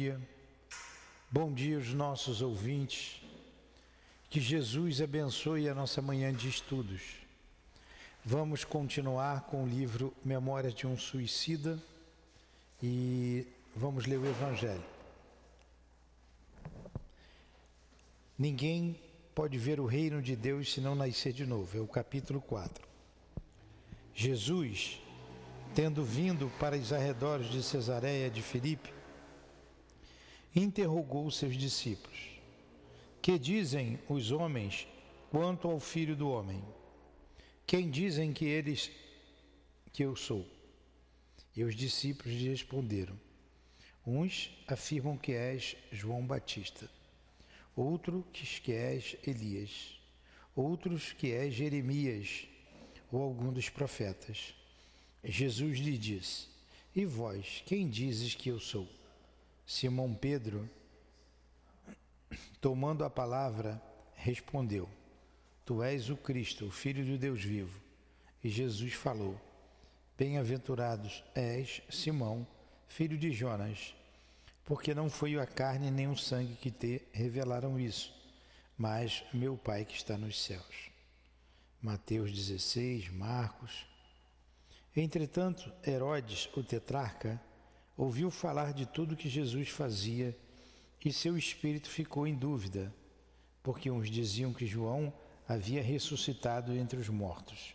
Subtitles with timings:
[0.00, 0.18] dia.
[1.30, 3.20] Bom dia aos nossos ouvintes.
[4.30, 7.02] Que Jesus abençoe a nossa manhã de estudos.
[8.24, 11.78] Vamos continuar com o livro Memórias de um Suicida
[12.82, 14.82] e vamos ler o Evangelho.
[18.38, 18.98] Ninguém
[19.34, 21.76] pode ver o reino de Deus se não nascer de novo.
[21.76, 22.88] É o capítulo 4.
[24.14, 24.98] Jesus,
[25.74, 28.99] tendo vindo para os arredores de Cesareia de Filipe,
[30.54, 32.18] interrogou seus discípulos:
[33.22, 34.86] Que dizem os homens
[35.30, 36.62] quanto ao filho do homem?
[37.66, 38.90] Quem dizem que eles
[39.92, 40.46] que eu sou?
[41.54, 43.18] E os discípulos lhe responderam:
[44.06, 46.90] Uns afirmam que és João Batista,
[47.76, 50.00] outros que és Elias,
[50.54, 52.48] outros que és Jeremias
[53.12, 54.54] ou algum dos profetas.
[55.22, 56.48] Jesus lhe disse:
[56.94, 58.88] E vós, quem dizes que eu sou?
[59.70, 60.68] Simão Pedro,
[62.60, 63.80] tomando a palavra,
[64.16, 64.88] respondeu:
[65.64, 67.80] Tu és o Cristo, o Filho do Deus vivo.
[68.42, 69.40] E Jesus falou:
[70.18, 72.44] Bem-aventurados és Simão,
[72.88, 73.94] filho de Jonas,
[74.64, 78.12] porque não foi a carne nem o sangue que te revelaram isso,
[78.76, 80.90] mas meu Pai que está nos céus.
[81.80, 83.86] Mateus 16, Marcos.
[84.96, 87.40] Entretanto, Herodes, o tetrarca,
[88.00, 90.34] ouviu falar de tudo que Jesus fazia
[91.04, 92.90] e seu espírito ficou em dúvida,
[93.62, 95.12] porque uns diziam que João
[95.46, 97.74] havia ressuscitado entre os mortos,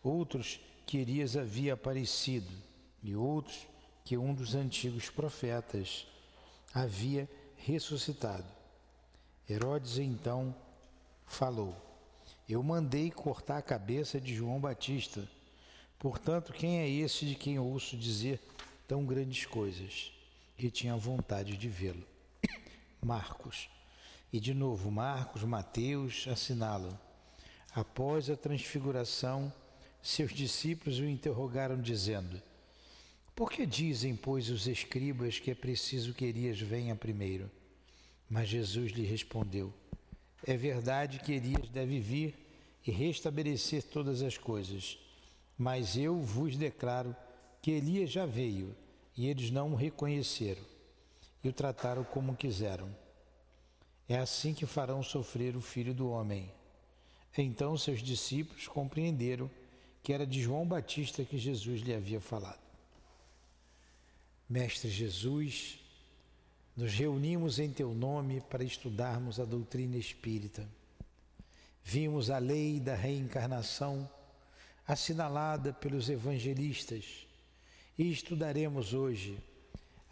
[0.00, 2.52] outros que Elias havia aparecido
[3.02, 3.66] e outros
[4.04, 6.06] que um dos antigos profetas
[6.72, 8.46] havia ressuscitado.
[9.50, 10.54] Herodes então
[11.26, 11.74] falou:
[12.48, 15.28] Eu mandei cortar a cabeça de João Batista.
[15.98, 18.40] Portanto, quem é esse de quem ouço dizer
[18.88, 20.10] tão grandes coisas
[20.58, 22.04] e tinha vontade de vê-lo.
[23.00, 23.68] Marcos.
[24.32, 26.98] E de novo, Marcos, Mateus assinalam.
[27.74, 29.52] Após a transfiguração,
[30.02, 32.42] seus discípulos o interrogaram, dizendo:
[33.36, 37.50] Por que dizem, pois, os escribas que é preciso que Elias venha primeiro?
[38.28, 39.72] Mas Jesus lhe respondeu:
[40.46, 42.34] É verdade que Elias deve vir
[42.86, 44.98] e restabelecer todas as coisas,
[45.58, 47.14] mas eu vos declaro
[47.68, 48.74] que Elias já veio
[49.14, 50.62] e eles não o reconheceram
[51.44, 52.88] e o trataram como quiseram.
[54.08, 56.50] É assim que farão sofrer o filho do homem.
[57.36, 59.50] Então seus discípulos compreenderam
[60.02, 62.62] que era de João Batista que Jesus lhe havia falado.
[64.48, 65.78] Mestre Jesus,
[66.74, 70.66] nos reunimos em teu nome para estudarmos a doutrina espírita.
[71.84, 74.10] Vimos a lei da reencarnação
[74.86, 77.27] assinalada pelos evangelistas
[77.98, 79.42] e estudaremos hoje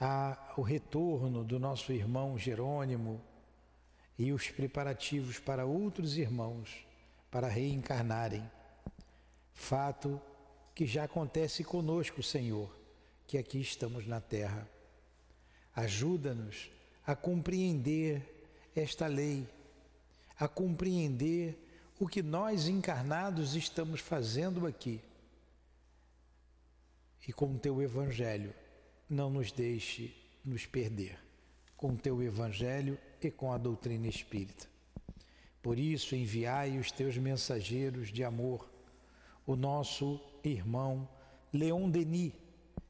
[0.00, 3.22] a, o retorno do nosso irmão Jerônimo
[4.18, 6.84] e os preparativos para outros irmãos
[7.30, 8.42] para reencarnarem.
[9.54, 10.20] Fato
[10.74, 12.76] que já acontece conosco, Senhor,
[13.26, 14.68] que aqui estamos na terra.
[15.74, 16.70] Ajuda-nos
[17.06, 19.46] a compreender esta lei,
[20.38, 21.62] a compreender
[22.00, 25.00] o que nós encarnados estamos fazendo aqui
[27.26, 28.54] e com o teu evangelho
[29.08, 30.14] não nos deixe
[30.44, 31.26] nos perder
[31.76, 34.66] com o teu evangelho e com a doutrina espírita.
[35.62, 38.70] Por isso, enviai os teus mensageiros de amor,
[39.46, 41.08] o nosso irmão
[41.52, 42.32] Leon Denis,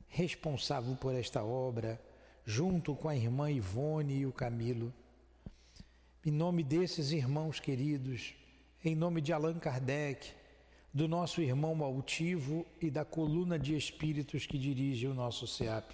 [0.09, 2.01] responsável por esta obra,
[2.45, 4.93] junto com a irmã Ivone e o Camilo.
[6.25, 8.35] Em nome desses irmãos queridos,
[8.85, 10.33] em nome de Allan Kardec,
[10.97, 15.93] do nosso irmão altivo e da coluna de espíritos que dirige o nosso SEAP.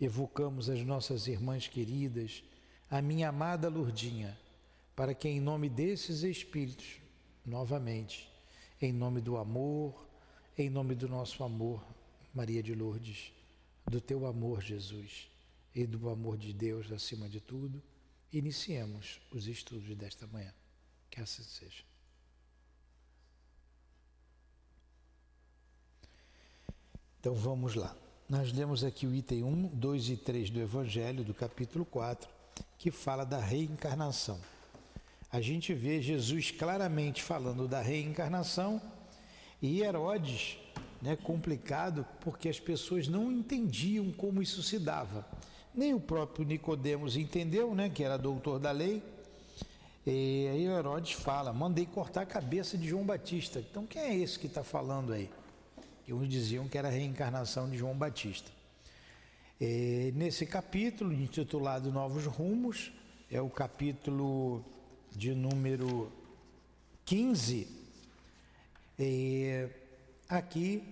[0.00, 2.42] Evocamos as nossas irmãs queridas,
[2.90, 4.36] a minha amada Lurdinha,
[4.96, 6.96] para que, em nome desses espíritos,
[7.46, 8.28] novamente,
[8.82, 10.08] em nome do amor,
[10.58, 11.80] em nome do nosso amor,
[12.34, 13.32] Maria de Lourdes,
[13.88, 15.30] do teu amor, Jesus,
[15.72, 17.80] e do amor de Deus acima de tudo,
[18.32, 20.52] iniciemos os estudos desta manhã.
[21.08, 21.93] Que assim seja.
[27.24, 27.96] Então vamos lá.
[28.28, 32.28] Nós lemos aqui o item 1, 2 e 3 do Evangelho, do capítulo 4,
[32.76, 34.38] que fala da reencarnação.
[35.32, 38.78] A gente vê Jesus claramente falando da reencarnação
[39.62, 40.58] e Herodes,
[41.00, 45.26] né, complicado, porque as pessoas não entendiam como isso se dava.
[45.74, 49.02] Nem o próprio Nicodemos entendeu, né, que era doutor da lei.
[50.06, 53.60] E aí Herodes fala: mandei cortar a cabeça de João Batista.
[53.60, 55.30] Então quem é esse que está falando aí?
[56.04, 58.50] Que uns diziam que era a reencarnação de João Batista.
[59.60, 62.92] É, nesse capítulo, intitulado Novos Rumos,
[63.30, 64.62] é o capítulo
[65.10, 66.12] de número
[67.06, 67.66] 15.
[68.98, 69.70] É,
[70.28, 70.82] aqui,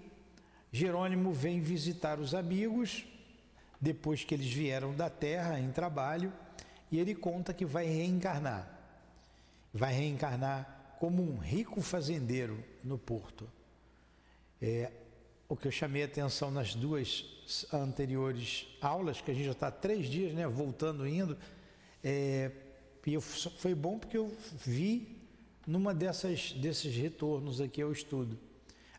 [0.70, 3.04] Jerônimo vem visitar os amigos,
[3.80, 6.32] depois que eles vieram da terra em trabalho,
[6.90, 8.66] e ele conta que vai reencarnar.
[9.74, 13.50] Vai reencarnar como um rico fazendeiro no porto.
[14.60, 14.92] É,
[15.52, 17.26] o que eu chamei atenção nas duas
[17.70, 21.36] anteriores aulas, que a gente já está três dias, né, voltando, indo,
[22.02, 22.50] é,
[23.06, 24.34] e eu, foi bom porque eu
[24.64, 25.20] vi
[25.66, 28.38] numa dessas desses retornos aqui ao estudo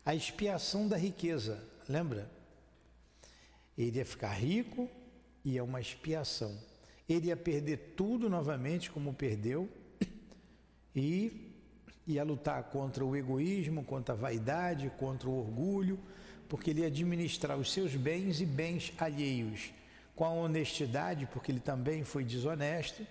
[0.06, 2.30] a expiação da riqueza, lembra?
[3.76, 4.88] Ele ia ficar rico
[5.44, 6.56] e é uma expiação.
[7.08, 9.68] Ele ia perder tudo novamente, como perdeu,
[10.94, 11.50] e
[12.06, 15.98] ia lutar contra o egoísmo, contra a vaidade, contra o orgulho,
[16.54, 19.72] porque ele ia administrar os seus bens e bens alheios
[20.14, 23.04] com a honestidade, porque ele também foi desonesto,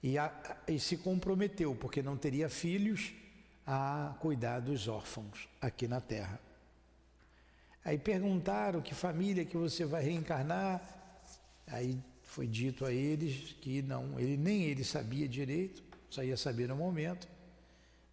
[0.00, 0.32] e, a,
[0.68, 3.12] e se comprometeu, porque não teria filhos,
[3.66, 6.38] a cuidar dos órfãos aqui na terra.
[7.84, 10.80] Aí perguntaram que família que você vai reencarnar.
[11.66, 16.68] Aí foi dito a eles que não, ele nem ele sabia direito, só ia saber
[16.68, 17.26] no momento.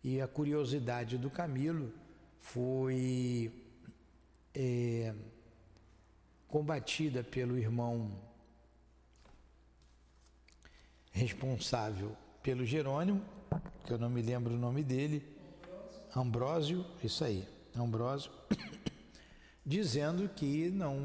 [0.03, 1.93] E a curiosidade do Camilo
[2.39, 3.60] foi
[4.53, 5.13] é,
[6.47, 8.11] combatida pelo irmão
[11.11, 13.21] responsável pelo Jerônimo,
[13.85, 15.25] que eu não me lembro o nome dele,
[16.15, 18.31] Ambrósio, isso aí, Ambrósio,
[19.65, 20.97] dizendo que não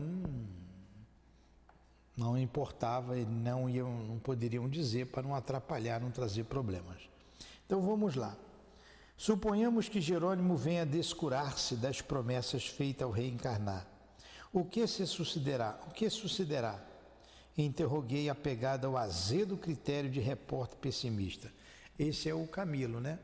[2.17, 6.97] não importava, não iam, não poderiam dizer para não atrapalhar, não trazer problemas.
[7.67, 8.35] Então vamos lá.
[9.17, 13.87] Suponhamos que Jerônimo venha descurar-se das promessas feitas ao reencarnar.
[14.53, 15.81] O que se sucederá?
[15.89, 16.85] O que sucederá?
[17.57, 21.51] Interroguei apegado ao azedo critério de repórter pessimista.
[21.99, 23.19] Esse é o Camilo, né?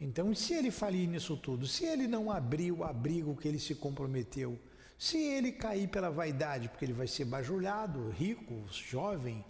[0.00, 3.74] Então, se ele falir nisso tudo, se ele não abrir o abrigo que ele se
[3.74, 4.58] comprometeu,
[4.98, 9.44] se ele cair pela vaidade, porque ele vai ser bajulhado, rico, jovem,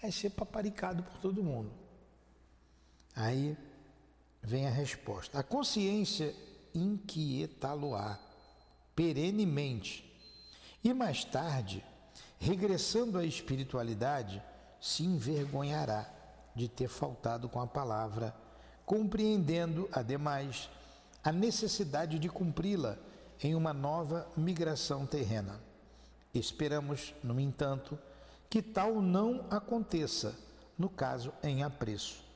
[0.00, 1.72] vai ser paparicado por todo mundo.
[3.14, 3.56] Aí
[4.48, 5.38] vem a resposta.
[5.38, 6.34] A consciência
[6.74, 8.18] inquietá-lo-á
[8.96, 10.10] perenemente.
[10.82, 11.84] E mais tarde,
[12.38, 14.42] regressando à espiritualidade,
[14.80, 16.08] se envergonhará
[16.54, 18.34] de ter faltado com a palavra,
[18.86, 20.70] compreendendo, ademais,
[21.22, 22.96] a necessidade de cumpri-la
[23.42, 25.60] em uma nova migração terrena.
[26.32, 27.98] Esperamos, no entanto,
[28.48, 30.34] que tal não aconteça,
[30.78, 32.27] no caso em apreço.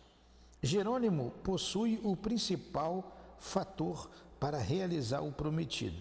[0.63, 6.01] Jerônimo possui o principal fator para realizar o prometido: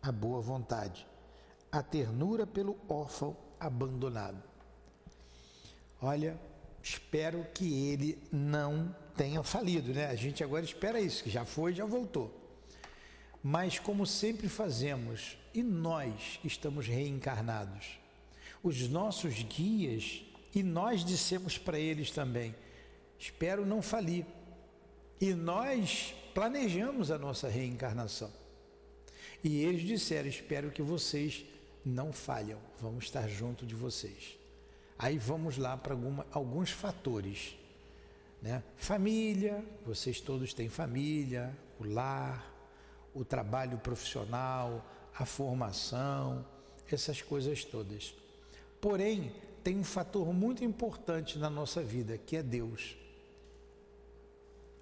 [0.00, 1.06] a boa vontade,
[1.72, 4.42] a ternura pelo órfão abandonado.
[6.00, 6.38] Olha,
[6.82, 10.06] espero que ele não tenha falido, né?
[10.06, 12.32] A gente agora espera isso, que já foi, já voltou.
[13.42, 17.98] Mas como sempre fazemos, e nós estamos reencarnados,
[18.62, 20.24] os nossos guias,
[20.54, 22.54] e nós dissemos para eles também:
[23.18, 24.24] Espero não falir.
[25.20, 28.30] E nós planejamos a nossa reencarnação.
[29.42, 31.44] E eles disseram: Espero que vocês
[31.84, 34.36] não falham, vamos estar junto de vocês.
[34.98, 35.96] Aí vamos lá para
[36.32, 37.56] alguns fatores.
[38.42, 38.62] Né?
[38.76, 42.52] Família, vocês todos têm família, o lar,
[43.14, 46.44] o trabalho profissional, a formação,
[46.90, 48.14] essas coisas todas.
[48.80, 49.32] Porém,
[49.62, 52.96] tem um fator muito importante na nossa vida, que é Deus.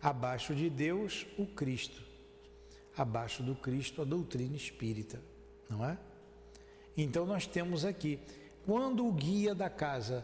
[0.04, 2.02] Abaixo de Deus, o Cristo.
[2.94, 5.18] Abaixo do Cristo, a doutrina espírita,
[5.66, 5.96] não é?
[6.94, 8.18] Então nós temos aqui,
[8.66, 10.22] quando o guia da casa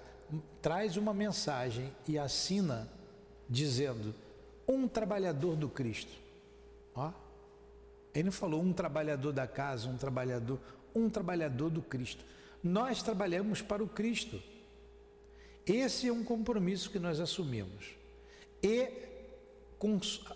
[0.61, 2.93] traz uma mensagem e assina
[3.49, 4.15] dizendo
[4.69, 6.13] um trabalhador do Cristo,
[6.95, 7.11] ó,
[8.15, 10.61] ele não falou um trabalhador da casa, um trabalhador,
[10.95, 12.23] um trabalhador do Cristo.
[12.63, 14.43] Nós trabalhamos para o Cristo.
[15.65, 17.95] Esse é um compromisso que nós assumimos.
[18.63, 19.09] E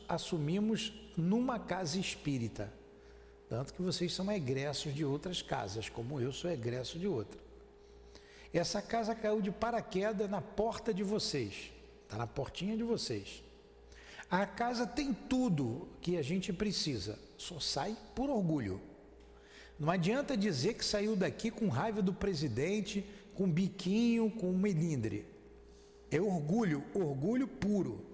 [0.09, 2.73] assumimos numa casa espírita.
[3.49, 7.39] Tanto que vocês são egressos de outras casas, como eu sou egresso de outra.
[8.53, 11.71] Essa casa caiu de paraquedas na porta de vocês,
[12.05, 13.43] está na portinha de vocês.
[14.31, 18.81] A casa tem tudo que a gente precisa, só sai por orgulho.
[19.79, 25.27] Não adianta dizer que saiu daqui com raiva do presidente, com biquinho, com melindre.
[26.11, 28.13] É orgulho, orgulho puro.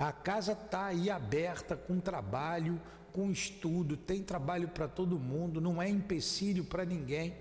[0.00, 2.80] A casa está aí aberta com trabalho,
[3.12, 7.34] com estudo, tem trabalho para todo mundo, não é empecilho para ninguém.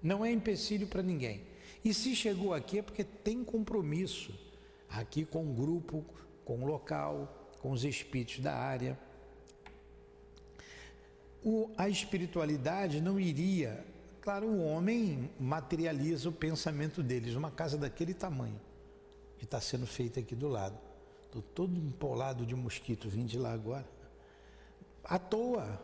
[0.00, 1.42] Não é empecilho para ninguém.
[1.84, 4.32] E se chegou aqui é porque tem compromisso
[4.88, 6.04] aqui com o grupo,
[6.44, 8.96] com o local, com os espíritos da área.
[11.44, 13.84] O, a espiritualidade não iria.
[14.20, 18.60] Claro, o homem materializa o pensamento deles, uma casa daquele tamanho,
[19.36, 20.85] que está sendo feita aqui do lado.
[21.38, 23.86] Estou todo empolado de mosquito, vim de lá agora.
[25.04, 25.82] À toa.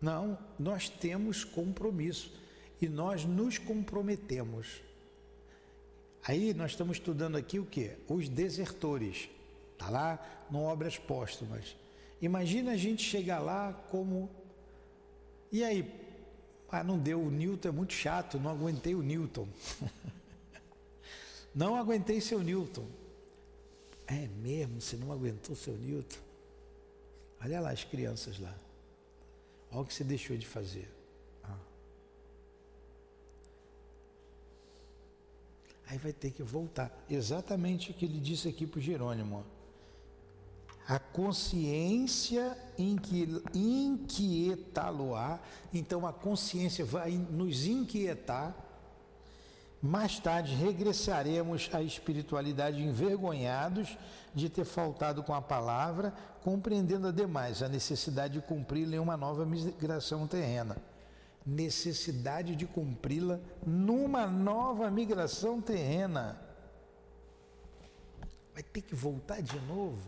[0.00, 2.32] Não, nós temos compromisso
[2.80, 4.82] e nós nos comprometemos.
[6.24, 7.96] Aí nós estamos estudando aqui o que?
[8.08, 9.28] Os desertores.
[9.72, 11.76] Está lá no Obras Póstumas.
[12.20, 14.30] Imagina a gente chegar lá como.
[15.50, 15.92] E aí?
[16.70, 19.46] Ah, não deu, o Newton é muito chato, não aguentei o Newton.
[21.52, 23.01] não aguentei seu Newton.
[24.06, 26.18] É mesmo, você não aguentou seu Newton?
[27.40, 28.54] Olha lá as crianças lá.
[29.70, 30.88] Olha o que você deixou de fazer.
[31.42, 31.56] Ah.
[35.88, 36.92] Aí vai ter que voltar.
[37.08, 39.44] Exatamente o que ele disse aqui para o Jerônimo.
[40.86, 42.56] A consciência
[43.54, 45.40] inquietá-lo-á.
[45.72, 48.54] Então a consciência vai nos inquietar.
[49.82, 53.98] Mais tarde regressaremos à espiritualidade envergonhados
[54.32, 59.44] de ter faltado com a palavra, compreendendo ademais a necessidade de cumpri-la em uma nova
[59.44, 60.76] migração terrena.
[61.44, 66.40] Necessidade de cumpri-la numa nova migração terrena.
[68.54, 70.06] Vai ter que voltar de novo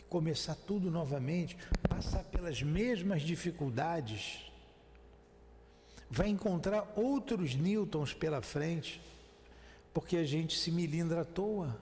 [0.00, 1.56] e começar tudo novamente,
[1.88, 4.45] passar pelas mesmas dificuldades.
[6.08, 9.00] Vai encontrar outros Newtons pela frente,
[9.92, 11.76] porque a gente se milindra à toa.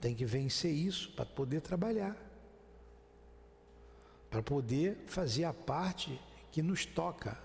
[0.00, 2.16] Tem que vencer isso para poder trabalhar,
[4.30, 6.18] para poder fazer a parte
[6.50, 7.38] que nos toca.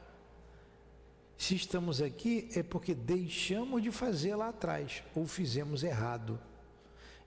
[1.38, 6.40] Se estamos aqui é porque deixamos de fazer lá atrás ou fizemos errado.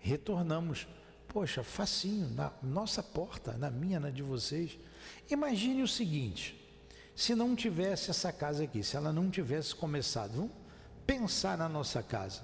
[0.00, 0.86] Retornamos.
[1.26, 4.78] Poxa, facinho, na nossa porta, na minha, na de vocês.
[5.30, 6.67] Imagine o seguinte:
[7.18, 10.52] se não tivesse essa casa aqui, se ela não tivesse começado, vamos
[11.04, 12.42] pensar na nossa casa.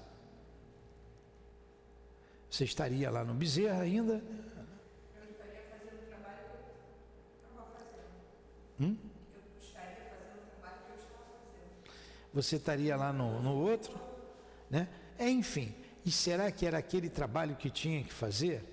[2.50, 4.14] Você estaria lá no Bezerra ainda?
[4.14, 8.80] Eu estaria fazendo o trabalho que eu estava fazendo.
[8.80, 8.96] Hum?
[9.32, 12.32] Eu estaria fazendo o trabalho que eu estava fazendo.
[12.34, 13.96] Você estaria lá no, no outro?
[14.68, 14.88] Né?
[15.16, 15.72] É, enfim,
[16.04, 18.64] e será que era aquele trabalho que tinha que fazer?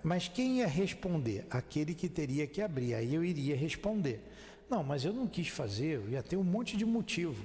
[0.00, 1.44] Mas quem ia responder?
[1.50, 2.94] Aquele que teria que abrir.
[2.94, 4.22] Aí eu iria responder.
[4.70, 7.44] Não, mas eu não quis fazer, eu ia ter um monte de motivo.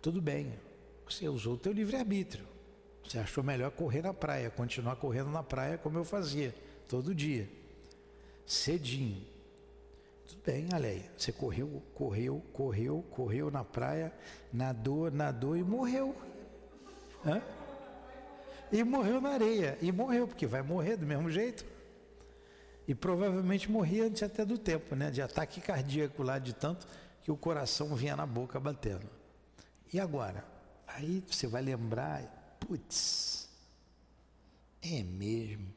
[0.00, 0.52] Tudo bem,
[1.04, 2.46] você usou o teu livre-arbítrio.
[3.02, 6.54] Você achou melhor correr na praia, continuar correndo na praia como eu fazia,
[6.86, 7.50] todo dia.
[8.46, 9.20] Cedinho.
[10.24, 11.10] Tudo bem, Aleia.
[11.16, 14.12] Você correu, correu, correu, correu na praia,
[14.52, 16.14] nadou, nadou e morreu.
[17.26, 17.42] Hã?
[18.70, 19.76] E morreu na areia.
[19.82, 21.71] E morreu, porque vai morrer do mesmo jeito.
[22.92, 25.10] E provavelmente morria antes até do tempo, né?
[25.10, 26.86] De ataque cardíaco lá, de tanto
[27.22, 29.08] que o coração vinha na boca batendo.
[29.90, 30.44] E agora?
[30.86, 32.22] Aí você vai lembrar
[32.60, 33.48] Putz,
[34.82, 35.72] é mesmo.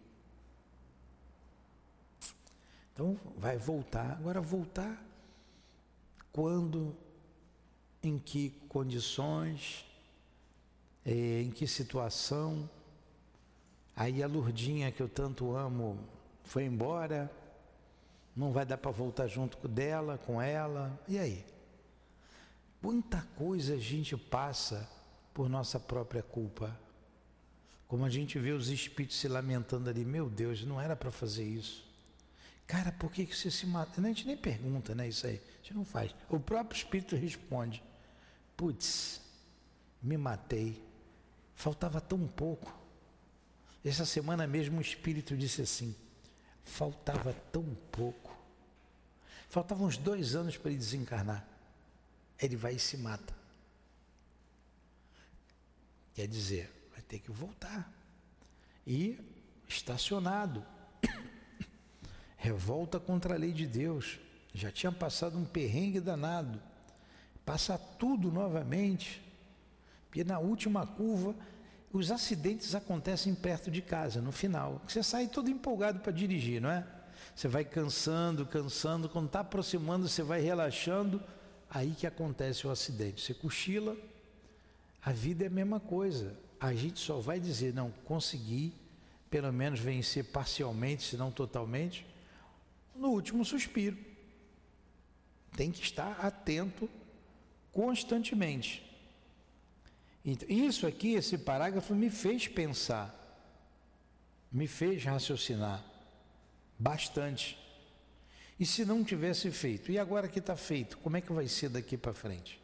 [2.94, 4.18] Então vai voltar.
[4.20, 5.02] Agora voltar
[6.34, 6.94] quando,
[8.04, 9.86] em que condições,
[11.06, 12.70] é, em que situação.
[13.96, 16.14] Aí a Lurdinha que eu tanto amo
[16.46, 17.30] foi embora,
[18.36, 20.98] não vai dar para voltar junto dela, com ela.
[21.08, 21.46] E aí?
[22.82, 24.88] Quanta coisa a gente passa
[25.34, 26.80] por nossa própria culpa.
[27.88, 31.44] Como a gente vê os espíritos se lamentando ali, meu Deus, não era para fazer
[31.44, 31.84] isso.
[32.68, 34.02] Cara, por que, que você se mata?
[34.02, 35.08] A gente nem pergunta, né?
[35.08, 35.36] Isso aí.
[35.36, 36.14] A gente não faz.
[36.30, 37.84] O próprio espírito responde:
[38.58, 39.22] Putz,
[40.02, 40.84] me matei.
[41.54, 42.74] Faltava tão pouco.
[43.84, 45.96] Essa semana mesmo o espírito disse assim:
[46.66, 48.36] faltava tão pouco.
[49.48, 51.48] Faltavam uns dois anos para ele desencarnar.
[52.42, 53.34] Ele vai e se mata.
[56.14, 57.90] Quer dizer, vai ter que voltar.
[58.86, 59.18] E
[59.68, 60.66] estacionado.
[62.36, 64.20] Revolta contra a lei de Deus.
[64.54, 66.62] Já tinha passado um perrengue danado.
[67.46, 69.22] Passa tudo novamente.
[70.14, 71.36] E na última curva,
[71.98, 74.82] os acidentes acontecem perto de casa, no final.
[74.88, 76.86] Você sai todo empolgado para dirigir, não é?
[77.36, 81.22] Você vai cansando, cansando, quando está aproximando, você vai relaxando,
[81.70, 83.22] aí que acontece o acidente.
[83.22, 83.96] Você cochila,
[85.02, 86.36] a vida é a mesma coisa.
[86.60, 88.74] A gente só vai dizer, não, consegui
[89.30, 92.06] pelo menos vencer parcialmente, se não totalmente,
[92.96, 93.98] no último suspiro.
[95.56, 96.90] tem que estar atento
[97.72, 98.84] constantemente.
[100.26, 103.14] Então, isso aqui, esse parágrafo me fez pensar,
[104.52, 105.86] me fez raciocinar
[106.80, 107.58] bastante.
[108.60, 109.92] E se não tivesse feito?
[109.92, 112.60] E agora que está feito, como é que vai ser daqui para frente?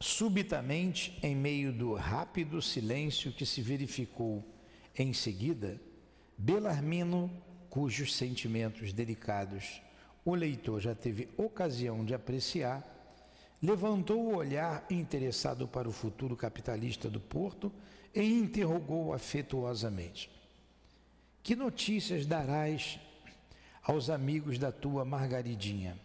[0.00, 4.42] Subitamente, em meio do rápido silêncio que se verificou
[4.96, 5.80] em seguida,
[6.38, 7.30] Belarmino,
[7.68, 9.82] cujos sentimentos delicados
[10.26, 12.84] o leitor já teve ocasião de apreciar,
[13.62, 17.72] levantou o olhar interessado para o futuro capitalista do Porto
[18.12, 20.28] e interrogou afetuosamente:
[21.44, 22.98] Que notícias darás
[23.84, 25.96] aos amigos da tua Margaridinha?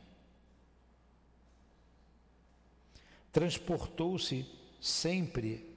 [3.31, 4.45] Transportou-se
[4.79, 5.67] sempre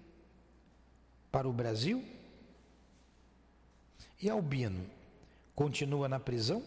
[1.33, 2.05] para o Brasil?
[4.21, 4.85] E Albino
[5.55, 6.63] continua na prisão?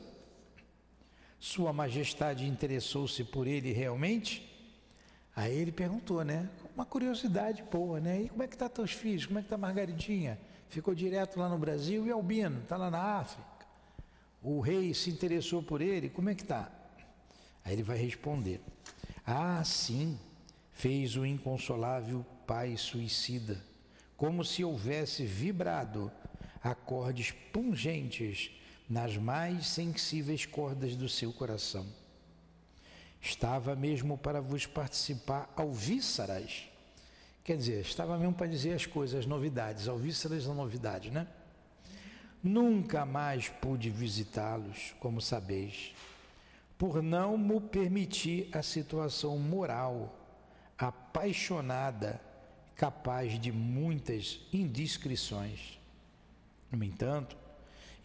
[1.40, 4.44] Sua Majestade interessou-se por ele realmente?
[5.36, 6.50] Aí ele perguntou, né?
[6.76, 8.24] Uma curiosidade boa, né?
[8.24, 9.26] E como é que tá teus filhos?
[9.26, 10.40] Como é que tá Margaridinha?
[10.68, 13.48] Ficou direto lá no Brasil e Albino, está lá na África.
[14.42, 16.72] O rei se interessou por ele, como é que tá?
[17.64, 18.62] Aí ele vai responder:
[19.26, 20.18] Ah, sim,
[20.72, 23.64] fez o inconsolável pai suicida,
[24.16, 26.12] como se houvesse vibrado
[26.64, 28.52] acordes pungentes
[28.90, 31.86] nas mais sensíveis cordas do seu coração.
[33.22, 36.68] Estava mesmo para vos participar alvíceras.
[37.44, 41.28] Quer dizer, estava mesmo para dizer as coisas, as novidades, alvíceras são novidade, né?
[42.44, 45.94] Nunca mais pude visitá-los, como sabeis,
[46.78, 50.16] por não me permitir a situação moral,
[50.78, 52.22] apaixonada,
[52.76, 55.80] capaz de muitas indiscrições.
[56.72, 57.36] No entanto,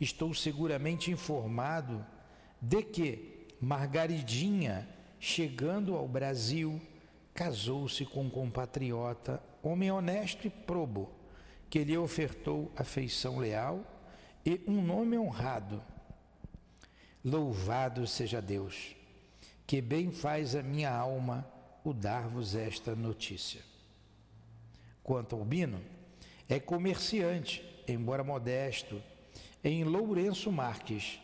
[0.00, 2.04] estou seguramente informado
[2.60, 4.88] de que Margaridinha,
[5.20, 6.80] chegando ao Brasil,
[7.34, 11.10] casou-se com um compatriota, homem honesto e probo,
[11.70, 13.84] que lhe ofertou afeição leal
[14.44, 15.82] e um nome honrado.
[17.24, 18.96] Louvado seja Deus,
[19.66, 21.46] que bem faz a minha alma
[21.84, 23.60] o dar-vos esta notícia.
[25.02, 25.80] Quanto ao Bino,
[26.48, 29.02] é comerciante, embora modesto,
[29.64, 31.20] em Lourenço Marques.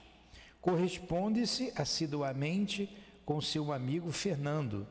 [0.60, 2.88] Corresponde-se assiduamente
[3.24, 4.86] com seu amigo Fernando,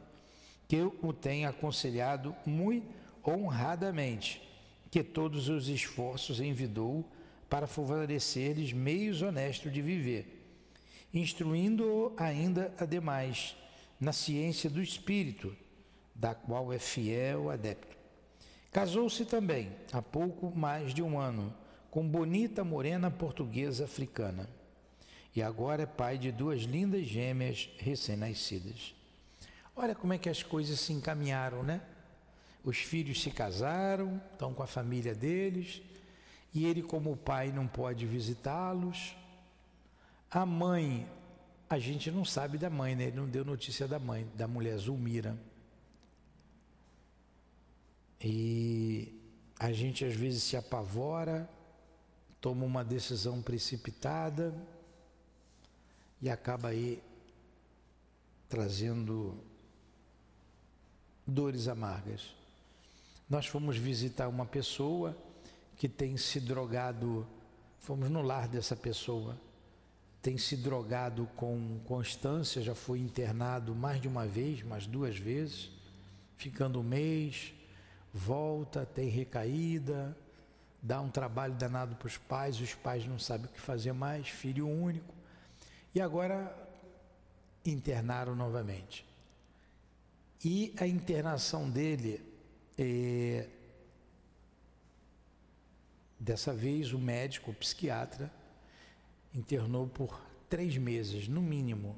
[0.68, 2.88] que o tem aconselhado muito
[3.26, 4.42] honradamente,
[4.90, 7.06] que todos os esforços envidou
[7.50, 10.46] para favorecer-lhes meios honestos de viver,
[11.14, 13.56] instruindo-o ainda ademais
[14.00, 15.56] na ciência do espírito,
[16.16, 17.98] da qual é fiel adepto.
[18.72, 21.54] Casou-se também há pouco mais de um ano
[21.98, 24.48] com bonita morena portuguesa africana.
[25.36, 28.94] E agora é pai de duas lindas gêmeas recém-nascidas.
[29.76, 31.82] Olha como é que as coisas se encaminharam, né?
[32.64, 35.82] Os filhos se casaram, estão com a família deles,
[36.54, 39.18] e ele, como pai, não pode visitá-los.
[40.30, 41.08] A mãe,
[41.68, 43.06] a gente não sabe da mãe, né?
[43.06, 45.36] Ele não deu notícia da mãe, da mulher Zulmira.
[48.24, 49.20] E
[49.58, 51.57] a gente às vezes se apavora
[52.48, 54.56] toma uma decisão precipitada
[56.22, 57.04] e acaba aí
[58.48, 59.38] trazendo
[61.26, 62.34] dores amargas.
[63.30, 65.14] Nós fomos visitar uma pessoa
[65.76, 67.28] que tem se drogado,
[67.80, 69.38] fomos no lar dessa pessoa,
[70.22, 75.70] tem se drogado com constância, já foi internado mais de uma vez, mais duas vezes,
[76.38, 77.54] ficando um mês,
[78.14, 80.16] volta, tem recaída,
[80.82, 84.30] dá um trabalho danado para os pais, os pais não sabem o que fazer mais,
[84.30, 85.14] filho único.
[85.94, 86.56] E agora
[87.66, 89.06] internaram novamente.
[90.44, 92.22] E a internação dele,
[92.78, 93.50] é,
[96.20, 98.32] dessa vez o médico, o psiquiatra,
[99.34, 101.96] internou por três meses, no mínimo,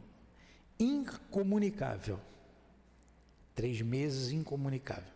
[0.79, 2.19] incomunicável.
[3.53, 5.13] Três meses incomunicável.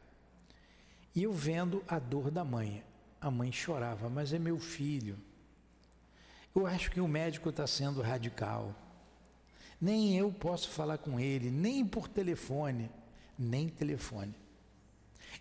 [1.16, 2.84] E eu vendo a dor da mãe.
[3.24, 5.18] A mãe chorava, mas é meu filho.
[6.54, 8.76] Eu acho que o médico está sendo radical.
[9.80, 12.92] Nem eu posso falar com ele, nem por telefone,
[13.40, 14.36] nem telefone.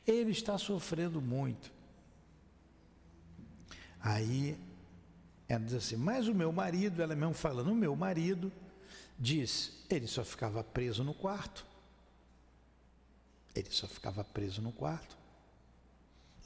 [0.06, 1.72] Ele está sofrendo muito.
[4.00, 4.56] Aí
[5.48, 8.52] ela diz assim, mas o meu marido, ela mesmo falando, o meu marido
[9.18, 11.66] diz, ele só ficava preso no quarto.
[13.56, 15.21] Ele só ficava preso no quarto.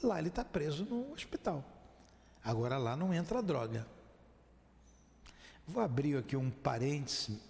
[0.01, 1.63] Lá ele está preso no hospital.
[2.43, 3.85] Agora lá não entra droga.
[5.67, 7.41] Vou abrir aqui um parêntese.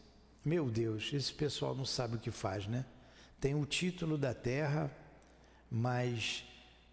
[0.43, 2.85] Meu Deus, esse pessoal não sabe o que faz, né?
[3.39, 4.91] Tem o título da terra,
[5.69, 6.43] mas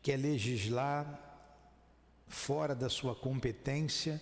[0.02, 1.20] quer legislar
[2.26, 4.20] fora da sua competência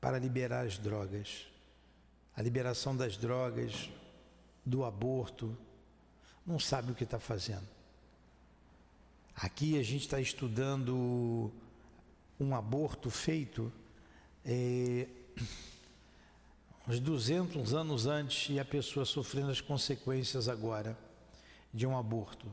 [0.00, 1.46] para liberar as drogas.
[2.36, 3.88] A liberação das drogas,
[4.64, 5.56] do aborto,
[6.44, 7.66] não sabe o que está fazendo.
[9.34, 11.50] Aqui a gente está estudando
[12.38, 13.72] um aborto feito
[14.44, 15.06] é,
[16.86, 20.98] uns 200 anos antes e a pessoa sofrendo as consequências agora
[21.72, 22.46] de um aborto.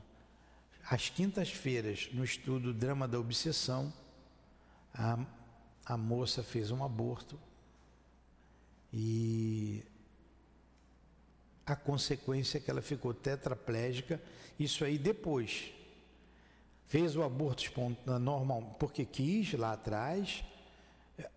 [0.90, 3.94] Às quintas-feiras, no estudo Drama da Obsessão,
[4.94, 5.20] a,
[5.86, 7.40] a moça fez um aborto
[8.92, 9.84] e
[11.66, 14.20] a consequência é que ela ficou tetraplégica,
[14.58, 15.72] isso aí depois.
[16.90, 17.72] Fez o aborto
[18.20, 20.44] normal porque quis lá atrás,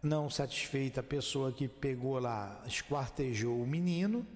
[0.02, 4.26] não satisfeita a pessoa que pegou lá, esquartejou o menino.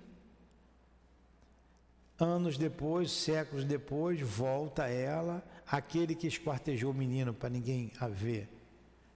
[2.21, 8.47] Anos depois, séculos depois, volta ela, aquele que esquartejou o menino para ninguém a ver,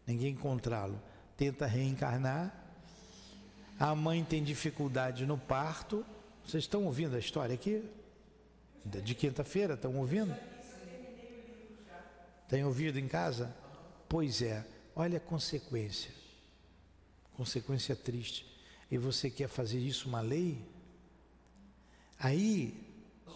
[0.06, 0.98] ninguém encontrá-lo,
[1.36, 2.50] tenta reencarnar.
[3.78, 6.02] A mãe tem dificuldade no parto,
[6.46, 7.84] vocês estão ouvindo a história aqui?
[8.86, 10.34] De quinta-feira, estão ouvindo?
[12.50, 13.54] Tem ouvido em casa?
[14.08, 16.10] Pois é, olha a consequência.
[17.36, 18.44] Consequência triste.
[18.90, 20.60] E você quer fazer isso uma lei?
[22.18, 22.74] Aí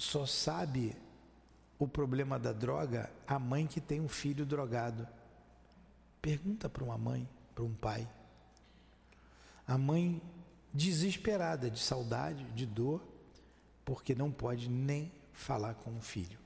[0.00, 0.96] só sabe
[1.78, 5.06] o problema da droga a mãe que tem um filho drogado.
[6.20, 8.08] Pergunta para uma mãe, para um pai.
[9.64, 10.20] A mãe
[10.72, 13.00] desesperada de saudade, de dor,
[13.84, 16.38] porque não pode nem falar com o filho.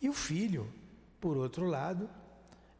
[0.00, 0.72] E o filho,
[1.20, 2.08] por outro lado,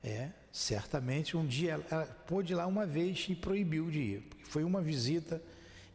[0.03, 4.21] é certamente um dia ela, ela pôde ir lá uma vez e proibiu de ir,
[4.23, 5.43] porque foi uma visita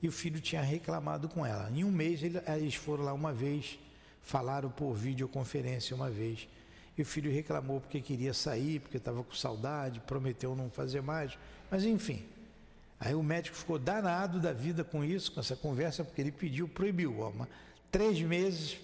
[0.01, 1.69] e o filho tinha reclamado com ela.
[1.71, 3.79] Em um mês ele, eles foram lá uma vez,
[4.21, 6.47] falaram por videoconferência uma vez.
[6.97, 11.37] E o filho reclamou porque queria sair, porque estava com saudade, prometeu não fazer mais.
[11.69, 12.23] Mas enfim,
[12.99, 16.67] Aí o médico ficou danado da vida com isso, com essa conversa, porque ele pediu,
[16.67, 17.47] proibiu, ó, uma,
[17.91, 18.77] três meses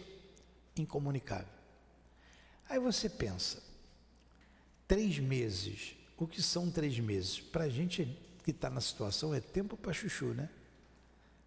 [0.78, 1.61] incomunicável.
[2.72, 3.62] Aí você pensa,
[4.88, 7.38] três meses, o que são três meses?
[7.38, 10.50] Para a gente que está na situação é tempo para chuchu, né?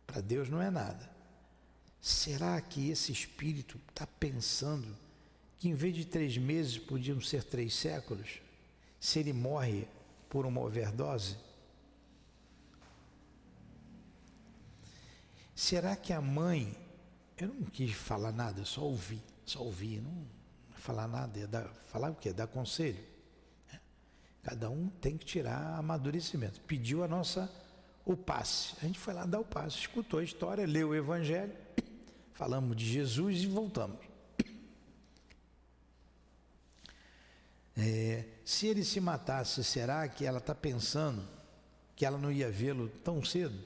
[0.06, 1.10] Para Deus não é nada.
[1.98, 4.94] Será que esse espírito está pensando
[5.56, 8.42] que em vez de três meses podiam ser três séculos?
[9.00, 9.88] Se ele morre
[10.28, 11.38] por uma overdose?
[15.54, 16.76] Será que a mãe,
[17.38, 20.43] eu não quis falar nada, só ouvi, só ouvi, não
[20.84, 22.30] falar nada, é dar, falar o quê?
[22.30, 23.02] Dar conselho.
[23.72, 23.78] É.
[24.42, 26.60] Cada um tem que tirar amadurecimento.
[26.60, 27.50] Pediu a nossa
[28.04, 28.74] o passe.
[28.82, 31.56] A gente foi lá dar o passe, escutou a história, leu o evangelho,
[32.34, 33.98] falamos de Jesus e voltamos.
[37.76, 41.26] É, se ele se matasse, será que ela está pensando
[41.96, 43.58] que ela não ia vê-lo tão cedo?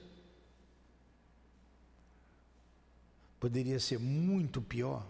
[3.38, 5.06] poderia ser muito pior.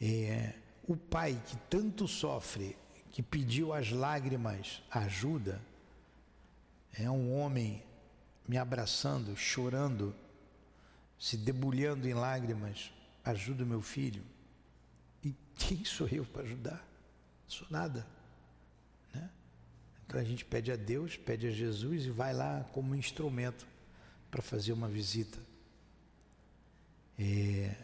[0.00, 0.54] É,
[0.86, 2.76] o pai que tanto sofre,
[3.10, 5.60] que pediu as lágrimas ajuda,
[6.92, 7.82] é um homem
[8.46, 10.14] me abraçando, chorando,
[11.18, 12.92] se debulhando em lágrimas,
[13.24, 14.22] ajuda o meu filho.
[15.22, 16.88] E quem sou eu para ajudar?
[17.46, 18.06] Sou nada.
[19.12, 19.28] Né?
[20.06, 23.66] Então a gente pede a Deus, pede a Jesus e vai lá como instrumento
[24.30, 25.38] para fazer uma visita.
[27.18, 27.74] É,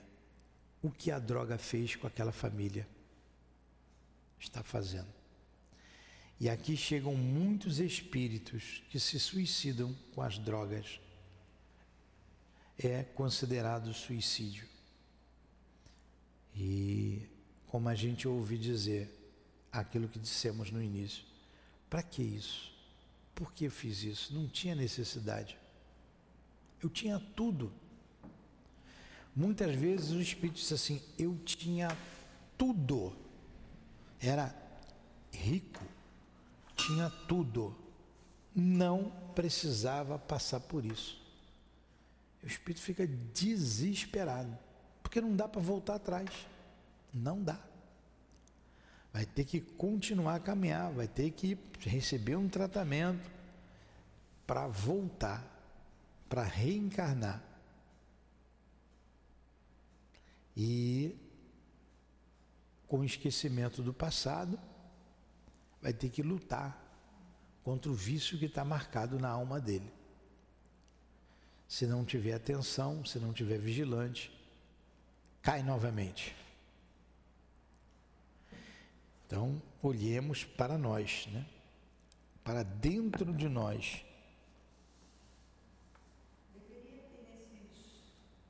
[0.84, 2.86] o que a droga fez com aquela família?
[4.38, 5.08] Está fazendo.
[6.38, 11.00] E aqui chegam muitos espíritos que se suicidam com as drogas.
[12.76, 14.68] É considerado suicídio.
[16.54, 17.30] E
[17.66, 19.10] como a gente ouve dizer,
[19.72, 21.24] aquilo que dissemos no início,
[21.88, 22.70] para que isso?
[23.34, 24.34] Por que fiz isso?
[24.34, 25.56] Não tinha necessidade.
[26.82, 27.72] Eu tinha tudo.
[29.34, 31.96] Muitas vezes o Espírito diz assim: Eu tinha
[32.56, 33.16] tudo.
[34.20, 34.54] Era
[35.32, 35.84] rico,
[36.76, 37.76] tinha tudo.
[38.54, 41.20] Não precisava passar por isso.
[42.42, 44.56] O Espírito fica desesperado,
[45.02, 46.30] porque não dá para voltar atrás.
[47.12, 47.58] Não dá.
[49.12, 53.30] Vai ter que continuar a caminhar, vai ter que receber um tratamento
[54.46, 55.54] para voltar
[56.34, 57.40] para reencarnar.
[60.56, 61.16] E
[62.86, 64.58] com o esquecimento do passado,
[65.80, 66.80] vai ter que lutar
[67.62, 69.92] contra o vício que está marcado na alma dele.
[71.66, 74.30] Se não tiver atenção, se não tiver vigilante,
[75.42, 76.36] cai novamente.
[79.26, 81.44] Então, olhemos para nós, né?
[82.44, 84.04] para dentro de nós.
[86.52, 88.04] Deveria ter nesses,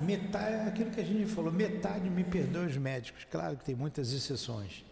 [0.00, 3.26] Metade, é aquilo que a gente falou, metade me perdoa os médicos.
[3.30, 4.87] Claro que tem muitas exceções.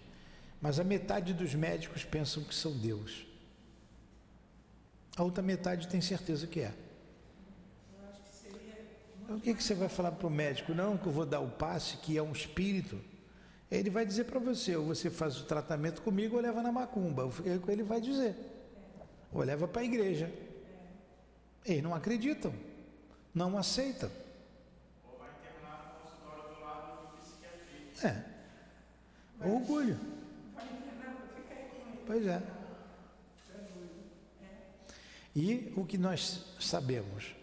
[0.61, 3.27] Mas a metade dos médicos pensam que são Deus.
[5.17, 6.75] A outra metade tem certeza que é.
[9.23, 10.73] Então, o que, que você vai falar para o médico?
[10.73, 13.01] Não, que eu vou dar o passe, que é um espírito.
[13.71, 17.29] Ele vai dizer para você, ou você faz o tratamento comigo ou leva na macumba.
[17.69, 18.37] Ele vai dizer.
[19.33, 20.33] Ou leva para a igreja.
[21.65, 22.55] Eles não acreditam,
[23.35, 24.11] não aceitam.
[28.05, 28.23] É.
[29.41, 29.99] Orgulho.
[32.07, 32.41] Pois é.
[35.35, 37.35] E o que nós sabemos?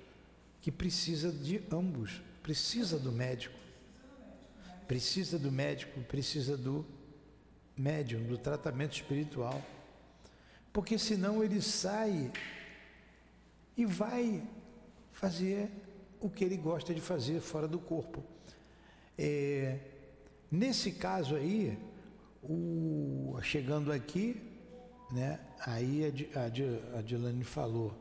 [0.62, 2.21] Que precisa de ambos.
[2.41, 3.60] Precisa do médico.
[4.88, 6.86] Precisa do médico, precisa do
[7.78, 9.62] médium, do tratamento espiritual.
[10.71, 12.32] Porque senão ele sai
[13.78, 14.43] e vai
[15.12, 15.69] fazer
[16.19, 18.23] o que ele gosta de fazer fora do corpo.
[19.17, 19.80] É,
[20.49, 21.78] nesse caso aí,
[22.41, 24.53] o, chegando aqui,
[25.13, 27.95] né, aí a, a, Dilane falou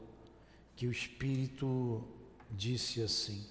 [0.75, 2.03] que o Espírito
[2.51, 3.46] disse assim,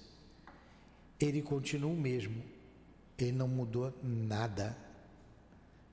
[1.18, 2.42] ele continua o mesmo,
[3.16, 4.76] ele não mudou nada,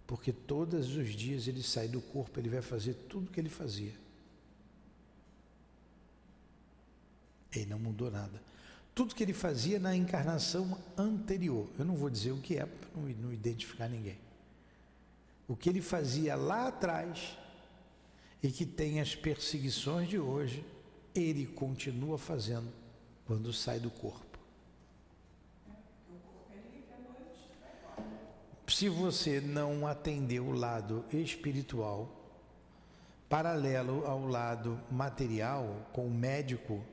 [0.08, 3.50] porque todos os dias ele sai do corpo, ele vai fazer tudo o que ele
[3.50, 3.94] fazia.
[7.52, 8.42] Ele não mudou nada.
[8.96, 12.90] Tudo que ele fazia na encarnação anterior, eu não vou dizer o que é para
[12.96, 14.18] não identificar ninguém.
[15.48, 17.38] O que ele fazia lá atrás
[18.42, 20.66] e que tem as perseguições de hoje,
[21.14, 22.72] ele continua fazendo
[23.26, 24.40] quando sai do corpo.
[28.68, 32.08] Se você não atender o lado espiritual,
[33.28, 36.84] paralelo ao lado material, com o médico,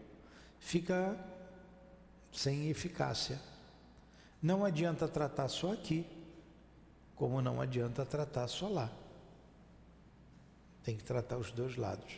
[0.58, 1.18] fica
[2.32, 3.40] sem eficácia.
[4.42, 6.06] Não adianta tratar só aqui,
[7.14, 8.90] como não adianta tratar só lá.
[10.86, 12.14] Tem que tratar os dois lados.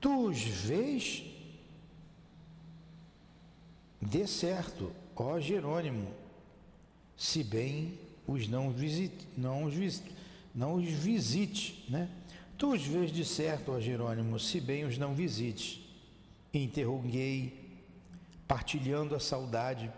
[0.00, 1.22] Tu os vês?
[4.00, 6.10] Dê certo, ó Jerônimo,
[7.14, 10.10] se bem os não visite, não os visite,
[10.54, 12.08] não os visite, né?
[12.56, 15.86] Tu os vês de certo, ó Jerônimo, se bem os não visite.
[16.54, 17.65] Interroguei,
[18.46, 19.92] partilhando a saudade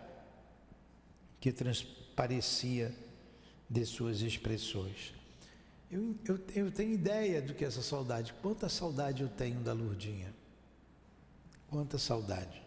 [1.39, 2.93] que transparecia
[3.69, 5.13] de suas expressões.
[5.91, 8.33] Eu, eu, eu tenho ideia do que é essa saudade.
[8.41, 10.33] Quanta saudade eu tenho da Lurdinha.
[11.67, 12.61] Quanta saudade.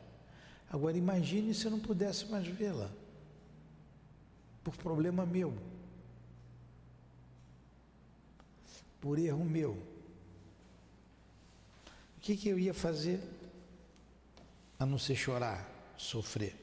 [0.70, 2.90] Agora imagine se eu não pudesse mais vê-la
[4.64, 5.52] por problema meu,
[9.00, 9.72] por erro meu.
[12.16, 13.20] O que, que eu ia fazer
[14.78, 15.68] a não ser chorar,
[16.02, 16.54] sofrer?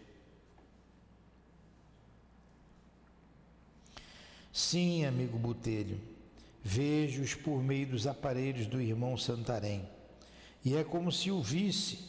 [4.51, 5.99] Sim, amigo Botelho,
[6.63, 9.87] vejo-os por meio dos aparelhos do irmão Santarém,
[10.63, 11.99] e é como se o visse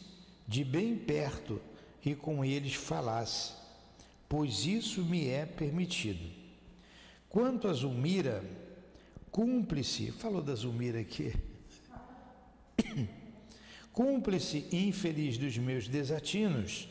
[0.47, 1.61] de bem perto
[2.03, 3.61] e com eles falasse
[4.31, 6.23] pois isso me é permitido.
[7.27, 8.41] Quanto a Zulmira,
[9.29, 11.33] cúmplice, falou da Zulmira aqui,
[13.91, 16.87] cúmplice infeliz dos meus desatinos,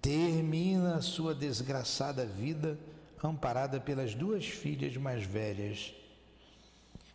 [0.00, 2.78] termina a sua desgraçada vida
[3.22, 5.94] amparada pelas duas filhas mais velhas,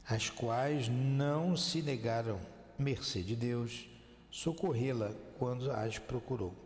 [0.07, 2.39] as quais não se negaram,
[2.77, 3.87] mercê de Deus,
[4.29, 6.65] socorrê-la quando as procurou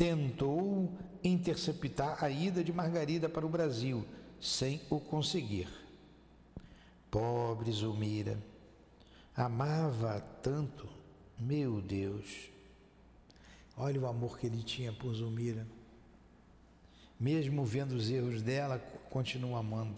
[0.00, 0.90] tentou
[1.22, 4.02] interceptar a ida de Margarida para o Brasil,
[4.40, 5.68] sem o conseguir.
[7.10, 8.38] Pobre Zulmira,
[9.36, 10.88] amava tanto,
[11.38, 12.48] meu Deus.
[13.82, 15.66] Olha o amor que ele tinha por Zulmira.
[17.18, 19.96] mesmo vendo os erros dela, continuo amando.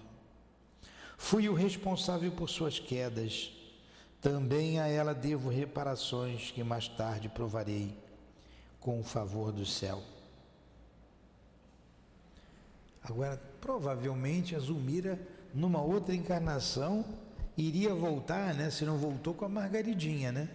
[1.19, 3.51] Fui o responsável por suas quedas.
[4.21, 7.93] Também a ela devo reparações que mais tarde provarei
[8.79, 10.01] com o favor do céu.
[13.03, 15.21] Agora, provavelmente a Zulmira,
[15.53, 17.05] numa outra encarnação,
[17.57, 18.71] iria voltar, né?
[18.71, 20.49] Se não voltou com a Margaridinha, né?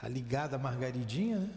[0.00, 1.50] A ligada à Margaridinha, né?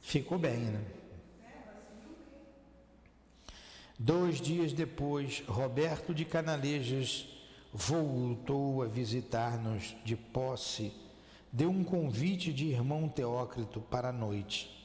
[0.00, 0.84] Ficou bem, né?
[3.96, 7.28] Dois dias depois, Roberto de Canalejas
[7.72, 10.92] voltou a visitar-nos de posse,
[11.52, 14.79] deu um convite de irmão Teócrito para a noite.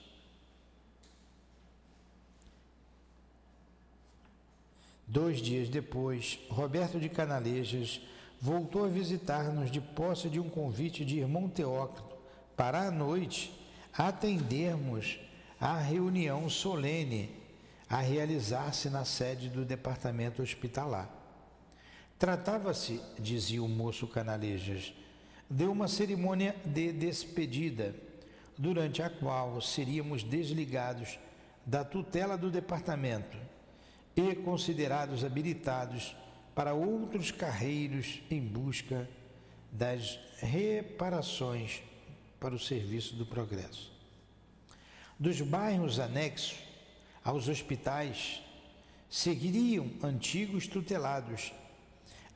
[5.08, 8.02] Dois dias depois, Roberto de Canalejas
[8.42, 12.16] voltou a visitar-nos de posse de um convite de irmão Teócrito
[12.58, 13.54] para a noite
[13.94, 15.20] atendermos
[15.60, 17.30] à reunião solene
[17.88, 21.10] a realizar-se na sede do departamento hospitalar.
[22.18, 24.92] Tratava-se, dizia o moço Canalejas,
[25.48, 27.96] de uma cerimônia de despedida,
[28.58, 31.20] durante a qual seríamos desligados
[31.66, 33.38] da tutela do departamento
[34.16, 36.16] e considerados habilitados
[36.54, 39.10] para outros carreiros em busca
[39.72, 41.82] das reparações
[42.40, 43.92] para o serviço do progresso.
[45.20, 46.66] Dos bairros anexos
[47.26, 48.40] aos hospitais,
[49.10, 51.52] seguiriam antigos tutelados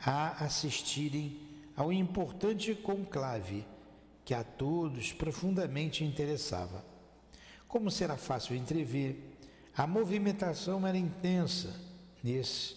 [0.04, 1.40] a assistirem
[1.76, 3.64] ao importante conclave
[4.26, 6.84] que a todos profundamente interessava.
[7.68, 9.29] Como será fácil entrever,
[9.80, 11.74] a movimentação era intensa
[12.22, 12.76] nesse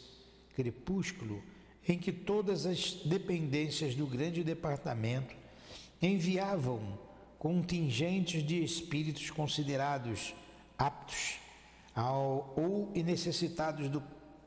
[0.54, 1.42] crepúsculo
[1.88, 5.34] em que todas as dependências do grande departamento
[6.00, 6.96] enviavam
[7.40, 10.32] contingentes de espíritos considerados
[10.78, 11.40] aptos
[11.92, 14.00] ao, ou necessitados do,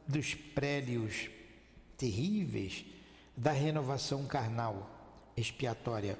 [0.07, 1.29] dos prélios
[1.97, 2.85] terríveis
[3.35, 4.89] da renovação carnal
[5.35, 6.17] expiatória,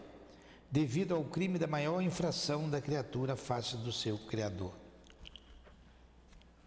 [0.70, 4.85] devido ao crime da maior infração da criatura face do seu Criador.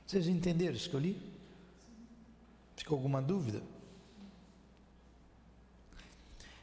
[0.09, 1.21] Vocês entenderam isso que eu li?
[2.75, 3.63] Ficou alguma dúvida?